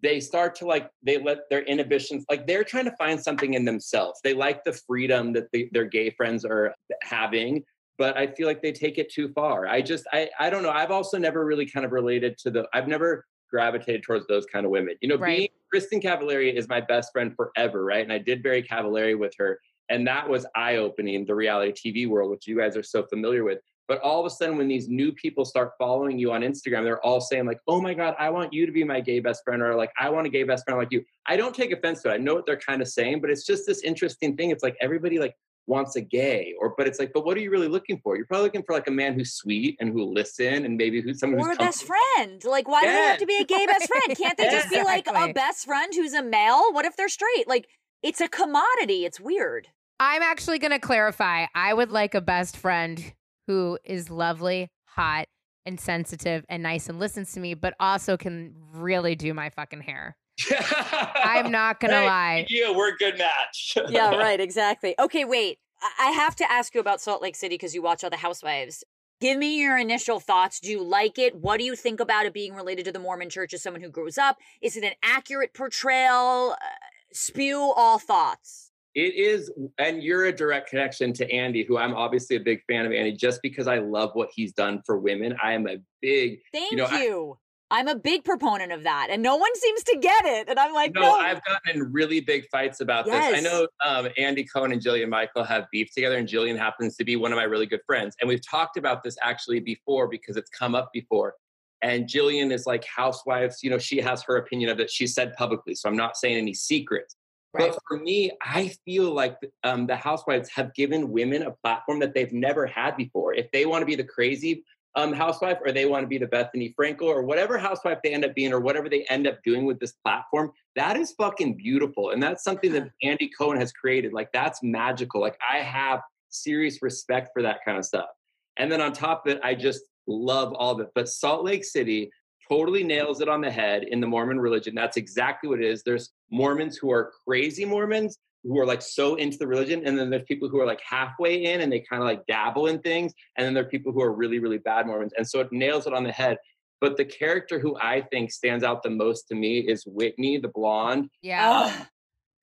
[0.03, 3.65] they start to like they let their inhibitions like they're trying to find something in
[3.65, 4.21] themselves.
[4.23, 7.65] They like the freedom that the, their gay friends are having,
[7.97, 9.67] but I feel like they take it too far.
[9.67, 10.71] I just I I don't know.
[10.71, 14.65] I've also never really kind of related to the I've never gravitated towards those kind
[14.65, 14.95] of women.
[15.01, 15.37] You know, right.
[15.37, 18.03] being Kristin Cavallari is my best friend forever, right?
[18.03, 19.61] And I did Very Cavallari with her.
[19.91, 23.45] And that was eye opening, the reality TV world, which you guys are so familiar
[23.45, 23.59] with.
[23.89, 27.03] But all of a sudden, when these new people start following you on Instagram, they're
[27.03, 29.63] all saying, like, oh my God, I want you to be my gay best friend,
[29.63, 31.03] or like, I want a gay best friend like you.
[31.27, 32.13] I don't take offense to it.
[32.13, 34.51] I know what they're kind of saying, but it's just this interesting thing.
[34.51, 35.35] It's like everybody like
[35.69, 38.17] wants a gay or but it's like but what are you really looking for?
[38.17, 41.21] You're probably looking for like a man who's sweet and who'll listen and maybe who's
[41.21, 42.43] someone or who's a best friend.
[42.45, 42.91] Like why yeah.
[42.91, 44.19] do they have to be a gay best friend?
[44.19, 46.73] Can't they just be like a best friend who's a male?
[46.73, 47.47] What if they're straight?
[47.47, 47.69] Like
[48.03, 49.05] it's a commodity.
[49.05, 49.69] It's weird.
[50.01, 51.47] I'm actually going to clarify.
[51.55, 53.13] I would like a best friend
[53.49, 55.27] who is lovely hot
[55.67, 59.83] and sensitive and nice and listens to me but also can really do my fucking
[59.83, 60.17] hair
[60.51, 62.47] I'm not gonna hey, lie.
[62.49, 63.77] Yeah, we're a good match.
[63.89, 64.95] yeah, right, exactly.
[64.99, 65.59] Okay, wait.
[65.99, 68.83] I have to ask you about Salt Lake City because you watch all the housewives.
[69.21, 70.61] Give me your initial thoughts.
[70.61, 71.35] Do you like it?
[71.35, 73.91] What do you think about it being related to the Mormon church as someone who
[73.91, 74.39] grows up?
[74.61, 76.53] Is it an accurate portrayal?
[76.53, 76.65] Uh,
[77.13, 78.71] spew all thoughts.
[78.95, 82.87] It is, and you're a direct connection to Andy, who I'm obviously a big fan
[82.87, 85.37] of Andy, just because I love what he's done for women.
[85.43, 86.79] I am a big, thank you.
[86.79, 87.39] Know, you.
[87.71, 90.49] I'm a big proponent of that, and no one seems to get it.
[90.49, 91.15] And I'm like, no, no.
[91.17, 93.31] I've gotten in really big fights about yes.
[93.31, 93.39] this.
[93.39, 97.05] I know um, Andy Cohen and Jillian Michael have beef together, and Jillian happens to
[97.05, 98.17] be one of my really good friends.
[98.21, 101.35] And we've talked about this actually before because it's come up before.
[101.83, 104.91] And Jillian is like housewives, you know, she has her opinion of it.
[104.91, 107.17] She said publicly, so I'm not saying any secrets.
[107.55, 107.71] Right.
[107.71, 112.15] But for me, I feel like um, the housewives have given women a platform that
[112.15, 113.33] they've never had before.
[113.35, 114.65] If they want to be the crazy
[114.99, 118.25] um, housewife or they want to be the Bethenny Frankel or whatever housewife they end
[118.25, 122.11] up being or whatever they end up doing with this platform, that is fucking beautiful.
[122.11, 124.13] And that's something that Andy Cohen has created.
[124.13, 125.21] Like that's magical.
[125.21, 128.09] Like I have serious respect for that kind of stuff.
[128.57, 130.89] And then on top of it, I just love all of it.
[130.97, 132.11] But Salt Lake City
[132.49, 134.75] totally nails it on the head in the Mormon religion.
[134.75, 135.85] That's exactly what it is.
[135.85, 140.11] There's Mormons who are crazy Mormons who are like so into the religion and then
[140.11, 143.13] there's people who are like halfway in and they kind of like dabble in things
[143.37, 145.87] and then there are people who are really really bad mormons and so it nails
[145.87, 146.37] it on the head
[146.81, 150.49] but the character who i think stands out the most to me is whitney the
[150.49, 151.85] blonde Yeah.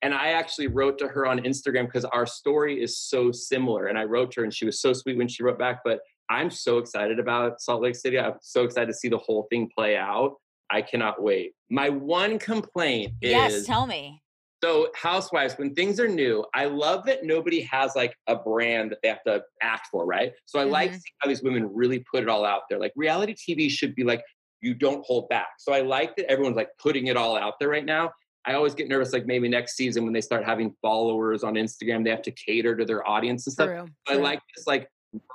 [0.01, 3.87] and I actually wrote to her on Instagram because our story is so similar.
[3.87, 5.79] And I wrote to her and she was so sweet when she wrote back.
[5.83, 8.19] But I'm so excited about Salt Lake City.
[8.19, 10.35] I'm so excited to see the whole thing play out.
[10.69, 11.53] I cannot wait.
[11.71, 14.21] My one complaint yes, is tell me.
[14.65, 18.99] So housewives, when things are new, I love that nobody has like a brand that
[19.03, 20.33] they have to act for, right?
[20.45, 20.93] So I like Mhm.
[20.93, 22.79] seeing how these women really put it all out there.
[22.79, 24.23] Like reality TV should be like
[24.61, 25.49] you don't hold back.
[25.59, 28.11] So I like that everyone's like putting it all out there right now.
[28.45, 32.03] I always get nervous, like maybe next season when they start having followers on Instagram,
[32.03, 33.67] they have to cater to their audience and stuff.
[33.67, 33.85] True.
[34.07, 34.23] I true.
[34.23, 34.89] like this like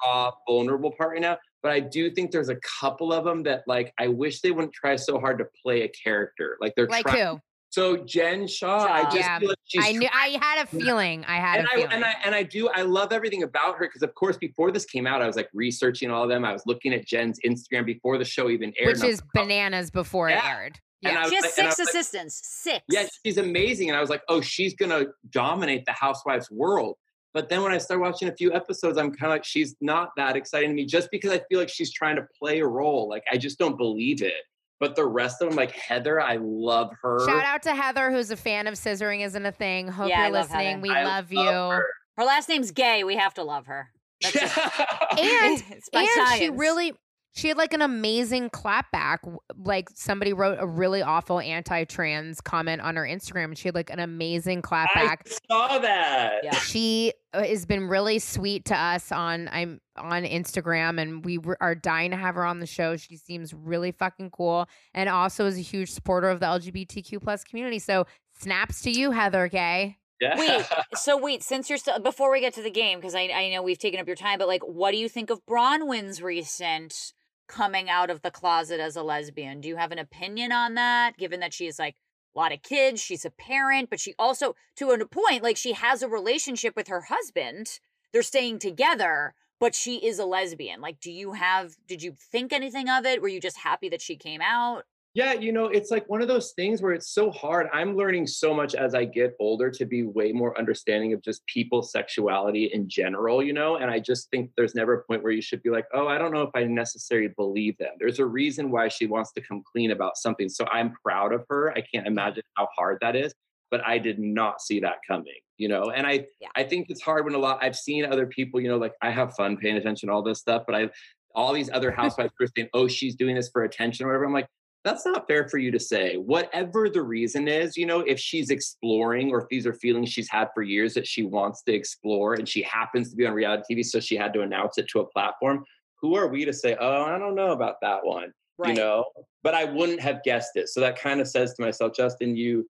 [0.04, 1.38] raw, vulnerable part right now.
[1.62, 4.72] But I do think there's a couple of them that like I wish they wouldn't
[4.72, 6.56] try so hard to play a character.
[6.60, 7.26] Like they're like trying.
[7.36, 7.40] who?
[7.70, 10.08] So Jen Shah, I just Yeah, feel like she's I knew.
[10.12, 11.24] I had a feeling.
[11.26, 11.92] I had and a I, feeling.
[11.92, 14.84] and I and I do I love everything about her because of course before this
[14.84, 17.86] came out I was like researching all of them I was looking at Jen's Instagram
[17.86, 19.42] before the show even aired which and I was is like, oh.
[19.46, 20.80] bananas before it aired.
[21.00, 21.26] Yeah.
[21.28, 22.40] She has like- six was like, assistants.
[22.44, 22.84] Six.
[22.88, 26.96] yeah she's amazing and I was like oh she's gonna dominate the housewives world
[27.32, 30.10] but then when I started watching a few episodes I'm kind of like she's not
[30.16, 33.08] that exciting to me just because I feel like she's trying to play a role
[33.08, 34.42] like I just don't believe it
[34.80, 38.30] but the rest of them like Heather I love her Shout out to Heather, who's
[38.30, 39.86] a fan of scissoring isn't a thing.
[39.88, 40.66] Hope Yeah, you're love listening.
[40.66, 40.80] Heather.
[40.82, 41.40] We I love you.
[41.40, 41.86] her.
[42.16, 43.04] Her last name's Gay.
[43.04, 43.90] We have to love her.
[44.22, 46.94] That's just- And it's by and she really
[47.32, 49.18] she had like an amazing clapback.
[49.56, 53.90] Like somebody wrote a really awful anti-trans comment on her Instagram, and she had like
[53.90, 54.88] an amazing clapback.
[54.96, 55.38] I clapback.
[55.48, 56.54] saw that Yeah.
[56.54, 61.56] She uh, has been really sweet to us on I'm on Instagram, and we were,
[61.60, 62.96] are dying to have her on the show.
[62.96, 67.44] She seems really fucking cool, and also is a huge supporter of the LGBTQ plus
[67.44, 67.78] community.
[67.78, 68.06] So
[68.40, 69.98] snaps to you, Heather Gay.
[70.20, 70.66] yeah Wait,
[70.96, 73.62] so wait, since you're still before we get to the game, because I I know
[73.62, 77.12] we've taken up your time, but like, what do you think of Braunwyn's recent
[77.50, 79.60] coming out of the closet as a lesbian?
[79.60, 81.16] Do you have an opinion on that?
[81.18, 81.96] Given that she's like
[82.34, 85.72] a lot of kids, she's a parent, but she also, to a point, like she
[85.72, 87.80] has a relationship with her husband.
[88.12, 90.80] They're staying together, but she is a lesbian.
[90.80, 91.76] Like, do you have?
[91.86, 93.20] Did you think anything of it?
[93.20, 94.84] Were you just happy that she came out?
[95.12, 97.66] Yeah, you know, it's like one of those things where it's so hard.
[97.72, 101.44] I'm learning so much as I get older to be way more understanding of just
[101.46, 103.76] people's sexuality in general, you know?
[103.76, 106.16] And I just think there's never a point where you should be like, oh, I
[106.16, 107.90] don't know if I necessarily believe them.
[107.98, 110.48] There's a reason why she wants to come clean about something.
[110.48, 111.72] So I'm proud of her.
[111.72, 113.34] I can't imagine how hard that is,
[113.68, 115.90] but I did not see that coming, you know?
[115.90, 116.50] And I Yeah.
[116.54, 119.10] I think it's hard when a lot I've seen other people, you know, like I
[119.10, 120.90] have fun paying attention to all this stuff, but I
[121.34, 124.24] all these other housewives who are saying, oh, she's doing this for attention or whatever.
[124.24, 124.48] I'm like,
[124.84, 126.16] that's not fair for you to say.
[126.16, 130.30] Whatever the reason is, you know, if she's exploring or if these are feelings she's
[130.30, 133.74] had for years that she wants to explore and she happens to be on reality
[133.74, 135.64] TV, so she had to announce it to a platform,
[136.00, 138.32] who are we to say, oh, I don't know about that one,
[138.64, 139.04] you know?
[139.42, 140.68] But I wouldn't have guessed it.
[140.68, 142.66] So that kind of says to myself, Justin, you,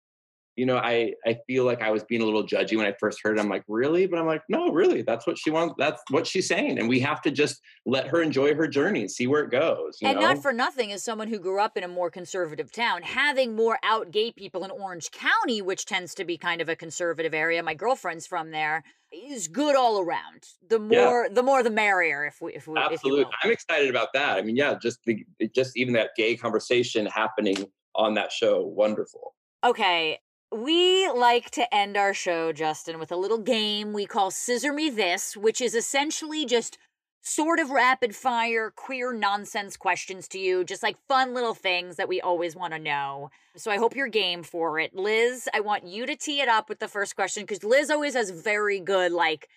[0.61, 3.21] you know, I I feel like I was being a little judgy when I first
[3.23, 3.41] heard it.
[3.41, 4.07] I'm like, really?
[4.07, 5.01] But I'm like, no, really.
[5.01, 5.75] That's what she wants.
[5.79, 9.11] That's what she's saying, and we have to just let her enjoy her journey and
[9.11, 9.97] see where it goes.
[10.03, 10.35] You and know?
[10.35, 13.79] not for nothing, as someone who grew up in a more conservative town, having more
[13.83, 17.63] out gay people in Orange County, which tends to be kind of a conservative area,
[17.63, 20.43] my girlfriend's from there, is good all around.
[20.69, 21.05] The Yeah.
[21.07, 22.27] more, the more, the merrier.
[22.27, 23.25] If we, if we, if Absolutely.
[23.25, 23.31] will.
[23.43, 24.37] I'm excited about that.
[24.37, 29.35] I mean, yeah, just the just even that gay conversation happening on that show, wonderful.
[29.65, 30.19] Okay.
[30.53, 34.91] We like to end our show, Justin, with a little game we call Scissor Me
[34.91, 36.77] This, which is essentially just
[37.23, 42.09] sort of rapid fire queer nonsense questions to you, just like fun little things that
[42.09, 43.31] we always want to know.
[43.57, 44.95] So I hope you're game for it.
[44.95, 48.15] Liz, I want you to tee it up with the first question because Liz always
[48.15, 49.49] has very good, like,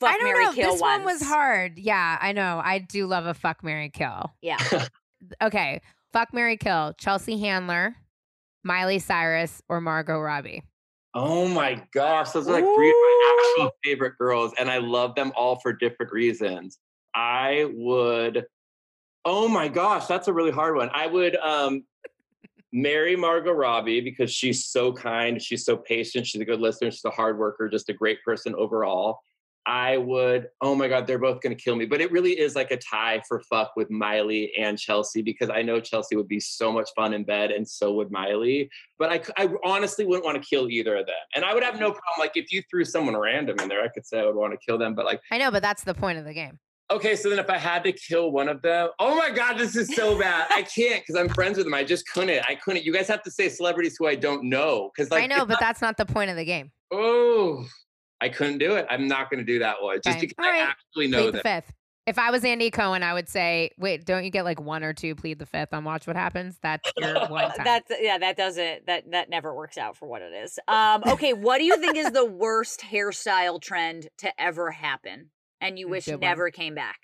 [0.00, 0.52] fuck, I don't Mary, know.
[0.52, 1.78] kill this one was hard.
[1.78, 2.60] Yeah, I know.
[2.62, 4.32] I do love a fuck Mary kill.
[4.42, 4.58] Yeah.
[5.40, 5.80] Okay.
[6.12, 6.94] Fuck Mary kill.
[6.98, 7.94] Chelsea Handler,
[8.64, 10.62] Miley Cyrus, or Margot Robbie.
[11.14, 15.14] Oh my gosh, those are like three of my actual favorite girls, and I love
[15.14, 16.78] them all for different reasons.
[17.14, 18.46] I would,
[19.24, 20.90] oh my gosh, that's a really hard one.
[20.94, 21.84] I would um,
[22.72, 27.04] marry Margot Robbie because she's so kind, she's so patient, she's a good listener, she's
[27.04, 29.18] a hard worker, just a great person overall.
[29.66, 31.86] I would, oh my God, they're both going to kill me.
[31.86, 35.62] But it really is like a tie for fuck with Miley and Chelsea because I
[35.62, 38.70] know Chelsea would be so much fun in bed and so would Miley.
[38.98, 41.14] But I, I honestly wouldn't want to kill either of them.
[41.36, 42.02] And I would have no problem.
[42.18, 44.58] Like if you threw someone random in there, I could say I would want to
[44.58, 44.94] kill them.
[44.94, 46.58] But like, I know, but that's the point of the game.
[46.90, 49.76] Okay, so then if I had to kill one of them, oh my god, this
[49.76, 50.46] is so bad.
[50.50, 51.72] I can't because I'm friends with them.
[51.72, 52.44] I just couldn't.
[52.46, 52.84] I couldn't.
[52.84, 55.58] You guys have to say celebrities who I don't know because like I know, but
[55.58, 56.70] that's not the point of the game.
[56.90, 57.64] oh,
[58.22, 58.86] I couldn't do it.
[58.88, 60.20] I'm not going to do that one just Fine.
[60.20, 60.62] because All right.
[60.62, 61.42] I actually know Plead the them.
[61.42, 61.74] fifth.
[62.06, 64.92] If I was Andy Cohen, I would say, wait, don't you get like one or
[64.92, 66.58] two plead the fifth on Watch What Happens?
[66.62, 67.64] That's your one time.
[67.64, 70.58] That's yeah, that doesn't that that never works out for what it is.
[70.68, 75.78] Um, okay, what do you think is the worst hairstyle trend to ever happen, and
[75.78, 76.20] you wish Good one.
[76.20, 76.98] never came back?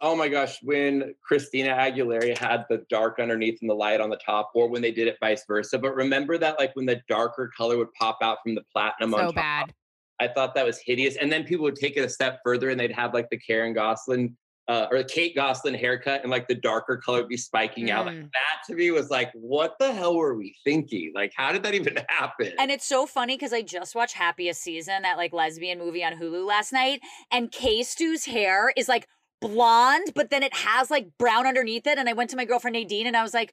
[0.00, 4.18] Oh my gosh, when Christina Aguilera had the dark underneath and the light on the
[4.24, 5.78] top, or when they did it vice versa.
[5.78, 9.20] But remember that, like when the darker color would pop out from the platinum on
[9.20, 9.34] so top.
[9.34, 9.74] bad.
[10.20, 11.16] I thought that was hideous.
[11.16, 13.72] And then people would take it a step further and they'd have like the Karen
[13.72, 14.36] Goslin
[14.68, 18.06] uh, or the Kate Gosselin haircut and like the darker color would be spiking out.
[18.06, 18.30] Like Mm.
[18.32, 21.10] that to me was like, what the hell were we thinking?
[21.12, 22.52] Like, how did that even happen?
[22.58, 26.12] And it's so funny because I just watched Happiest Season, that like lesbian movie on
[26.20, 27.00] Hulu last night,
[27.32, 29.08] and K-Stew's hair is like
[29.40, 31.98] blonde, but then it has like brown underneath it.
[31.98, 33.52] And I went to my girlfriend Nadine and I was like,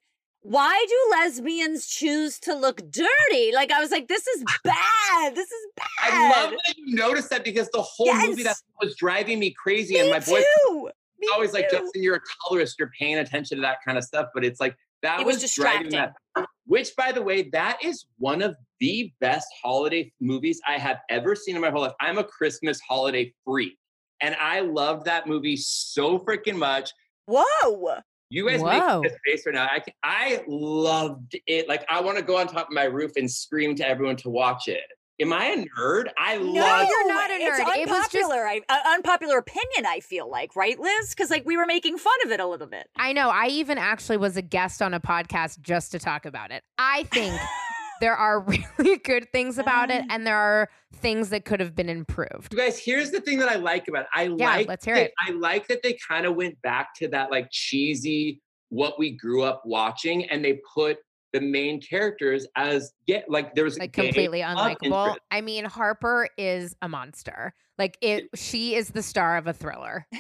[0.50, 3.52] why do lesbians choose to look dirty?
[3.54, 5.36] Like I was like, this is bad.
[5.36, 5.86] This is bad.
[6.02, 9.96] I love that you noticed that because the whole movie that was driving me crazy.
[9.96, 10.90] Me and my boy too.
[11.34, 11.70] Always like.
[11.70, 12.76] Justin, you're a colorist.
[12.80, 14.28] You're paying attention to that kind of stuff.
[14.34, 16.14] But it's like, that It was driving distracting.
[16.36, 20.98] that- Which, by the way, that is one of the best holiday movies I have
[21.10, 21.94] ever seen in my whole life.
[22.00, 23.78] I'm a Christmas holiday freak.
[24.22, 26.92] And I loved that movie so freaking much.
[27.28, 27.98] Whoa.
[28.30, 29.02] You guys Whoa.
[29.02, 29.68] make this face right now.
[29.72, 31.68] I, can- I loved it.
[31.70, 34.30] Like, I want to go on top of my roof and scream to everyone to
[34.30, 34.84] watch it.
[35.20, 36.10] Am I a nerd?
[36.18, 36.54] I love.
[36.54, 37.78] No, love you're not a It's nerd.
[37.78, 38.46] It was just- unpopular.
[38.48, 39.86] I, uh, unpopular opinion.
[39.88, 41.10] I feel like, right, Liz?
[41.10, 42.88] Because like we were making fun of it a little bit.
[42.98, 43.30] I know.
[43.30, 46.64] I even actually was a guest on a podcast just to talk about it.
[46.78, 47.34] I think
[48.02, 48.40] there are
[48.78, 52.54] really good things about it, and there are things that could have been improved.
[52.54, 54.10] You guys, here's the thing that I like about it.
[54.16, 55.14] I Yeah, like let's hear that- it.
[55.20, 59.44] I like that they kind of went back to that like cheesy what we grew
[59.44, 60.98] up watching and they put
[61.34, 65.16] the main characters as get like there was Like completely unlikable.
[65.32, 67.54] I mean, Harper is a monster.
[67.78, 70.06] Like it, she is the star of a thriller.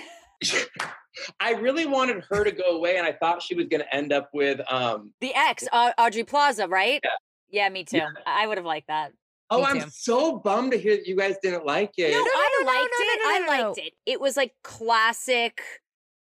[1.39, 4.13] I really wanted her to go away and I thought she was going to end
[4.13, 6.99] up with um The ex, uh, Aubrey Plaza, right?
[7.03, 7.09] Yeah.
[7.50, 7.98] Yeah, me too.
[7.98, 8.10] Yeah.
[8.26, 9.14] I would have liked that.
[9.50, 12.12] Oh, I'm so bummed to hear that you guys didn't like it.
[12.12, 13.20] No, no, I no, no, liked no, it.
[13.24, 13.68] no, no, I no, no.
[13.70, 13.93] liked it.
[14.06, 15.62] It was like classic.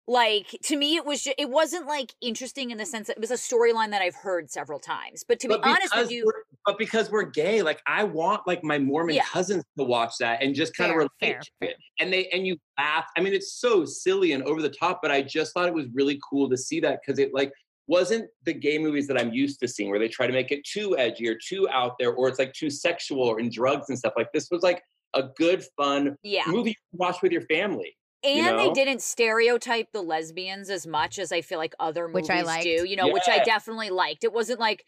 [0.09, 1.25] Like to me, it was.
[1.25, 4.15] Just, it wasn't like interesting in the sense that it was a storyline that I've
[4.15, 5.25] heard several times.
[5.27, 6.31] But to be honest with you,
[6.65, 9.25] but because we're gay, like I want like my Mormon Yeah.
[9.25, 11.71] cousins to watch that and just kind of relate fair, to fair.
[11.71, 11.77] it.
[11.99, 13.07] And they and you laugh.
[13.17, 15.87] I mean, it's so silly and over the top, but I just thought it was
[15.93, 17.51] really cool to see that because it like
[17.87, 20.65] wasn't the gay movies that I'm used to seeing where they try to make it
[20.65, 23.99] too edgy or too out there or it's like too sexual or in drugs and
[23.99, 24.15] stuff.
[24.17, 24.83] Like this was like
[25.15, 26.45] a good, fun yeah.
[26.47, 27.97] movie you can watch with your family.
[28.25, 28.75] And they know?
[28.75, 32.65] didn't stereotype the lesbians as much as I feel like other movies Which I liked.
[32.65, 34.25] do, you know, which I definitely liked.
[34.25, 34.85] It wasn't like,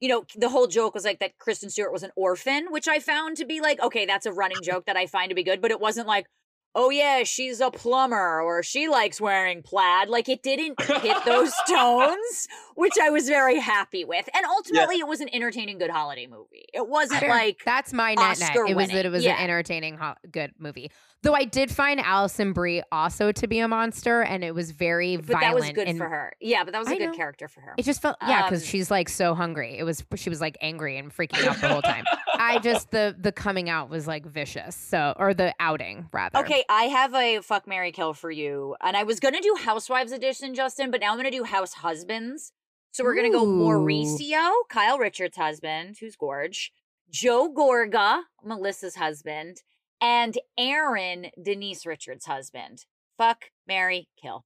[0.00, 2.98] you know, the whole joke was like that Kristen Stewart was an orphan, which I
[2.98, 5.62] found to be like, okay, that's a running joke that I find to be good,
[5.62, 6.26] but it wasn't like,
[6.74, 10.08] oh yeah, she's a plumber or she likes wearing plaid.
[10.08, 14.28] Like it didn't hit those tones, which I was very happy with.
[14.34, 16.64] And ultimately, it was an entertaining, good holiday movie.
[16.72, 18.56] It wasn't like, That's my net net.
[18.68, 19.34] It was that it was Yeah.
[19.36, 20.90] an entertaining, ho- good movie.
[21.22, 25.16] Though I did find Alison Brie also to be a monster, and it was very
[25.18, 25.42] but violent.
[25.42, 26.32] that was good and for her.
[26.40, 27.12] Yeah, but that was a I good know.
[27.16, 27.74] character for her.
[27.78, 29.78] It just felt yeah, because Um, she's like so hungry.
[29.78, 32.04] It was she was like angry and freaking out the whole time.
[32.34, 34.76] I just the the coming out was like vicious.
[34.76, 36.38] So or the outing rather.
[36.40, 38.76] Okay, I have a fuck Mary Kill for you.
[38.80, 42.52] And I was gonna do Housewives edition, Justin, but now I'm gonna do House Husbands.
[42.90, 46.72] So we're gonna go Mauricio, Kyle Richards' husband, who's gorge,
[47.10, 49.62] Joe Gorga, Melissa's husband,
[50.00, 52.84] and Aaron, Denise Richards' husband.
[53.16, 54.44] Fuck Mary Kill.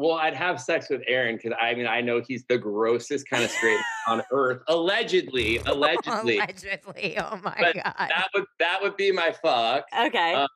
[0.00, 3.42] Well, I'd have sex with Aaron because I mean I know he's the grossest kind
[3.42, 4.62] of straight on earth.
[4.68, 6.38] Allegedly, allegedly.
[6.38, 7.18] Allegedly.
[7.18, 7.94] Oh my But god.
[7.98, 9.84] that would that would be my fuck.
[10.06, 10.34] Okay.
[10.34, 10.46] Uh,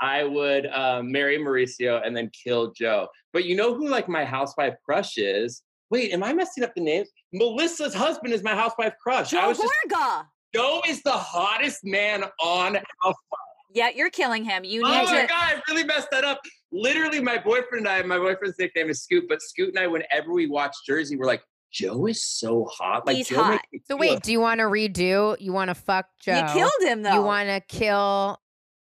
[0.00, 3.06] I would um, marry Mauricio and then kill Joe.
[3.32, 5.62] But you know who like my housewife crush is?
[5.90, 7.08] Wait, am I messing up the names?
[7.32, 9.32] Melissa's husband is my housewife crush.
[9.32, 9.72] I Joe was just
[10.54, 13.16] Joe is the hottest man on Housewives.
[13.74, 14.64] Yeah, you're killing him.
[14.64, 15.26] You need Oh my to.
[15.26, 16.40] god, I really messed that up.
[16.70, 20.32] Literally, my boyfriend and I, my boyfriend's nickname is Scoot, but Scoot and I, whenever
[20.32, 21.42] we watch Jersey, we're like,
[21.72, 23.06] Joe is so hot.
[23.06, 23.60] Like He's Joe hot.
[23.72, 25.36] so feel wait, do you want to redo?
[25.40, 26.36] You want to fuck Joe?
[26.38, 27.14] You killed him though.
[27.14, 28.38] You want to kill?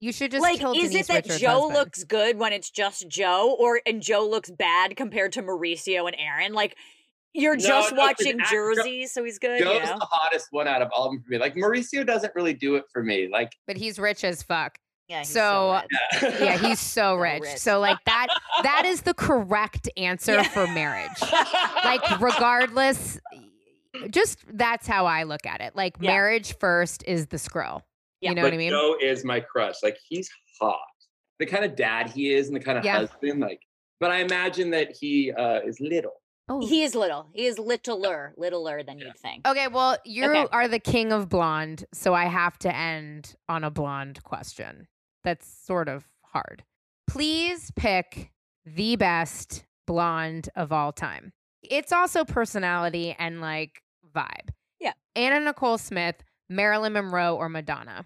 [0.01, 1.75] You should just like, kill is Denise it that Richards' Joe husband.
[1.75, 6.17] looks good when it's just Joe, or and Joe looks bad compared to Mauricio and
[6.19, 6.55] Aaron?
[6.55, 6.75] Like,
[7.35, 9.59] you're No, just no, 'cause watching act- Jersey, so he's good.
[9.61, 9.99] Joe's you know?
[9.99, 11.39] the hottest one out of all of them for me.
[11.39, 13.29] Like Mauricio doesn't really do it for me.
[13.31, 14.79] Like But he's rich as fuck.
[15.11, 15.19] Yeah.
[15.19, 15.81] he's So,
[16.23, 16.41] rich.
[16.41, 17.43] Yeah, he's so rich.
[17.43, 17.57] rich.
[17.59, 18.29] So like that
[18.63, 20.43] that is the correct answer Yeah.
[20.45, 21.11] for marriage.
[21.85, 23.19] Like regardless
[24.11, 25.75] just that's how I look at it.
[25.75, 26.13] Like Yeah.
[26.13, 27.83] marriage first is the scroll.
[28.21, 28.31] Yeah.
[28.31, 28.71] You know but what I mean?
[28.71, 29.77] Joe is my crush.
[29.83, 30.31] Like he's
[30.61, 30.79] hot.
[31.41, 32.99] The kind of dad he is and the kind of Yeah.
[32.99, 33.41] husband.
[33.41, 33.61] Like,
[33.99, 36.13] but I imagine that he uh, is little.
[36.49, 36.67] Oh.
[36.67, 37.29] he is little.
[37.33, 39.47] He is littler, littler than you'd think.
[39.47, 40.47] Okay, well, you Okay.
[40.51, 44.89] are the king of blonde, so I have to end on a blonde question.
[45.25, 46.65] That's sort of hard.
[47.07, 48.31] Please pick
[48.65, 51.33] the best blonde of all time.
[51.63, 53.83] It's also personality and like
[54.15, 54.51] vibe.
[54.79, 54.93] Yeah.
[55.17, 56.17] Anna Nicole Smith,
[56.49, 58.05] Marilyn Monroe, or Madonna.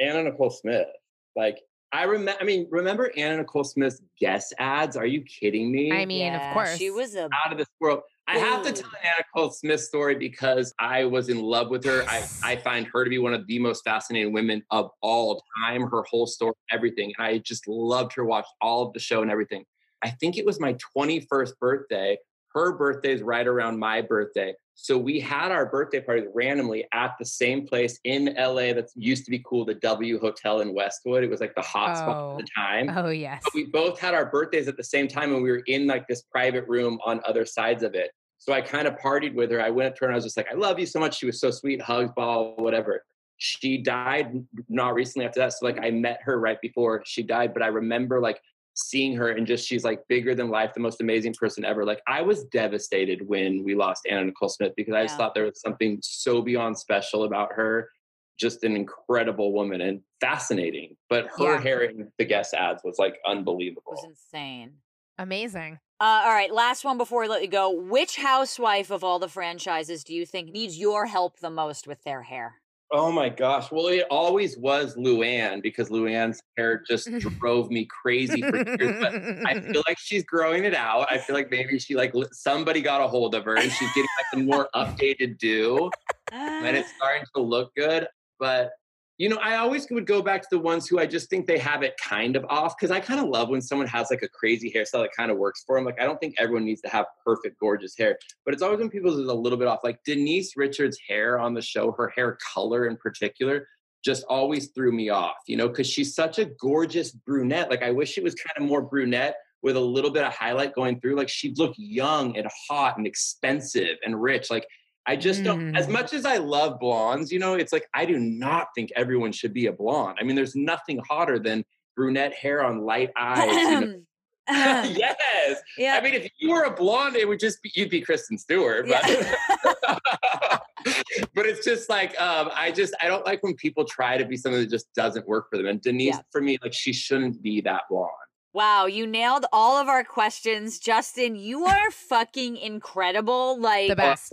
[0.00, 0.86] Anna Nicole Smith.
[1.34, 1.58] Like
[1.92, 2.40] I remember.
[2.40, 4.96] I mean, remember Anna Nicole Smith's Guess ads?
[4.96, 5.92] Are you kidding me?
[5.92, 6.76] I mean, Yeah, of course.
[6.76, 8.00] She was a out of this world.
[8.26, 12.04] I have to tell Anna Nicole Smith story because I was in love with her.
[12.08, 15.82] I, I find her to be one of the most fascinating women of all time.
[15.82, 17.12] Her whole story, everything.
[17.18, 19.64] And I just loved her, watched all of the show and everything.
[20.02, 22.16] I think it was my 21st birthday.
[22.54, 24.54] Her birthday is right around my birthday.
[24.76, 29.24] So we had our birthday parties randomly at the same place in LA that used
[29.24, 31.22] to be cool, the W Hotel in Westwood.
[31.22, 32.32] It was like the hot spot Oh.
[32.38, 33.40] at the time Oh, yes.
[33.44, 36.08] but we both had our birthdays at the same time and we were in like
[36.08, 38.10] this private room on other sides of it.
[38.38, 39.62] So I kind of partied with her.
[39.62, 41.18] I went up to her and I was just like, I love you so much.
[41.18, 43.04] She was so sweet, hugs, ball, whatever.
[43.38, 45.52] She died not recently after that.
[45.54, 48.40] So like I met her right before she died, but I remember like
[48.74, 51.84] seeing her and just she's like bigger than life, the most amazing person ever.
[51.84, 55.18] Like I was devastated when we lost Anna Nicole Smith because I just Yeah.
[55.18, 57.90] thought there was something so beyond special about her.
[58.38, 60.96] Just an incredible woman and fascinating.
[61.08, 61.60] But her Yeah.
[61.60, 63.92] hair in the Guess ads was like unbelievable.
[63.92, 64.78] It was insane.
[65.18, 65.78] Amazing.
[66.00, 67.70] Uh, all right, last one before we let you go.
[67.70, 72.02] Which housewife of all the franchises do you think needs your help the most with
[72.02, 72.60] their hair?
[72.96, 73.72] Oh my gosh.
[73.72, 79.02] Well, it always was Luann because Luann's hair just drove me crazy for years.
[79.02, 79.14] But
[79.44, 81.10] I feel like she's growing it out.
[81.10, 84.06] I feel like maybe she like somebody got a hold of her and she's getting
[84.16, 85.90] like a more updated do
[86.30, 88.06] and it's starting to look good.
[88.38, 88.70] But
[89.16, 91.58] you know, I always would go back to the ones who I just think they
[91.58, 94.28] have it kind of off because I kind of love when someone has like a
[94.28, 95.84] crazy hairstyle that kind of works for them.
[95.84, 98.90] Like I don't think everyone needs to have perfect, gorgeous hair, but it's always when
[98.90, 99.80] people's is a little bit off.
[99.84, 103.68] Like Denise Richards' hair on the show, her hair color in particular,
[104.04, 105.36] just always threw me off.
[105.46, 107.70] You know, because she's such a gorgeous brunette.
[107.70, 110.74] Like I wish she was kind of more brunette with a little bit of highlight
[110.74, 111.16] going through.
[111.16, 114.50] Like she'd look young and hot and expensive and rich.
[114.50, 114.66] Like
[115.06, 115.90] I just don't, as Mm.
[115.92, 119.52] much as I love blondes, you know, it's like I do not think everyone should
[119.52, 120.16] be a blonde.
[120.20, 121.64] I mean, there's nothing hotter than
[121.96, 123.50] brunette hair on light eyes.
[123.52, 124.00] you know?
[124.48, 125.60] yes.
[125.78, 125.98] yeah.
[125.98, 128.86] I mean, if you were a blonde, it would just be, you'd be Kristen Stewart.
[128.88, 129.02] But,
[131.34, 134.36] but it's just like, um, I just, I don't like when people try to be
[134.36, 135.66] something that just doesn't work for them.
[135.66, 136.20] And Denise, Yeah.
[136.30, 138.10] for me, like, she shouldn't be that blonde.
[138.54, 140.78] Wow, you nailed all of our questions.
[140.78, 143.60] Justin, you are fucking incredible.
[143.60, 144.32] Like the best.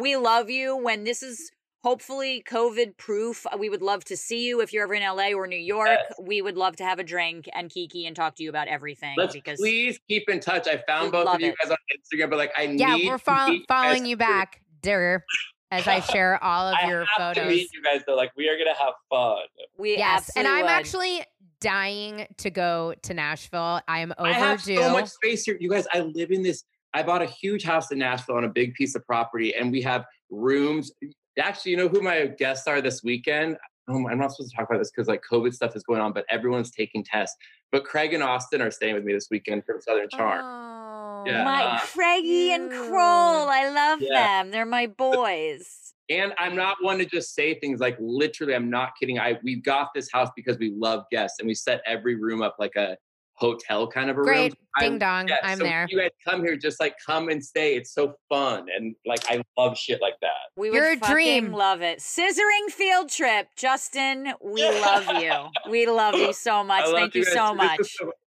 [0.00, 1.50] We love you when this is
[1.82, 3.44] hopefully COVID proof.
[3.52, 5.88] Uh, we would love to see you if you're ever in LA or New York.
[5.90, 6.12] Yes.
[6.22, 9.14] We would love to have a drink and Kiki and talk to you about everything
[9.18, 10.68] Let's because please keep in touch.
[10.68, 11.56] I found both of you it.
[11.60, 14.60] guys on Instagram, but like, I Yeah, need we're to you guys following you back,
[14.80, 15.24] dear,
[15.72, 17.50] as I share all of I your have to photos.
[17.52, 18.14] meet you guys though.
[18.14, 19.38] Like, we are gonna have fun.
[19.76, 20.70] we Yes, and I'm would.
[20.70, 21.22] actually
[21.60, 23.80] dying to go to Nashville.
[23.86, 24.34] I am overdue.
[24.34, 24.76] I have overdue.
[24.76, 25.56] so much space here.
[25.60, 26.64] You guys, I live in this.
[26.92, 29.80] I bought a huge house in Nashville on a big piece of property, and we
[29.82, 30.90] have rooms.
[31.38, 33.56] Actually, you know who my guests are this weekend?
[33.88, 36.12] Oh, I'm not supposed to talk about this because like COVID stuff is going on,
[36.12, 37.36] but everyone's taking tests.
[37.72, 40.40] But Craig and Austin are staying with me this weekend from Southern Charm.
[40.44, 41.44] Oh, Yeah.
[41.44, 42.70] my uh, Craigie and.
[42.70, 43.48] Kroll.
[43.48, 44.42] I love Yeah.
[44.42, 44.50] them.
[44.50, 45.89] They're my boys.
[46.10, 48.54] And I'm not one to just say things like literally.
[48.54, 49.18] I'm not kidding.
[49.18, 52.56] I we got this house because we love guests, and we set every room up
[52.58, 52.96] like a
[53.34, 54.50] hotel kind of a Great.
[54.52, 54.52] room.
[54.76, 55.28] I- Ding dong.
[55.28, 55.84] Yeah, I'm so there.
[55.84, 57.76] if You guys come here, just like come and stay.
[57.76, 60.30] It's so fun, and like I love shit like that.
[60.56, 61.52] We You're a dream.
[61.52, 62.00] love it.
[62.00, 63.48] Scissoring field trip.
[63.56, 65.32] Justin, we love you.
[65.70, 66.84] We love you so much.
[66.86, 67.32] I Thank you guys.
[67.34, 67.80] so much.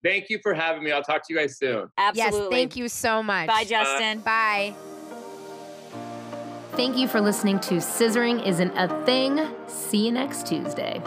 [0.03, 0.91] Thank you for having me.
[0.91, 1.87] I'll talk to you guys soon.
[1.97, 2.39] Absolutely.
[2.41, 3.47] Yes, thank you so much.
[3.47, 4.19] Bye, Justin.
[4.19, 4.75] Bye.
[6.75, 9.47] Thank you for listening to Scissoring Isn't a Thing.
[9.67, 11.01] See you next Tuesday.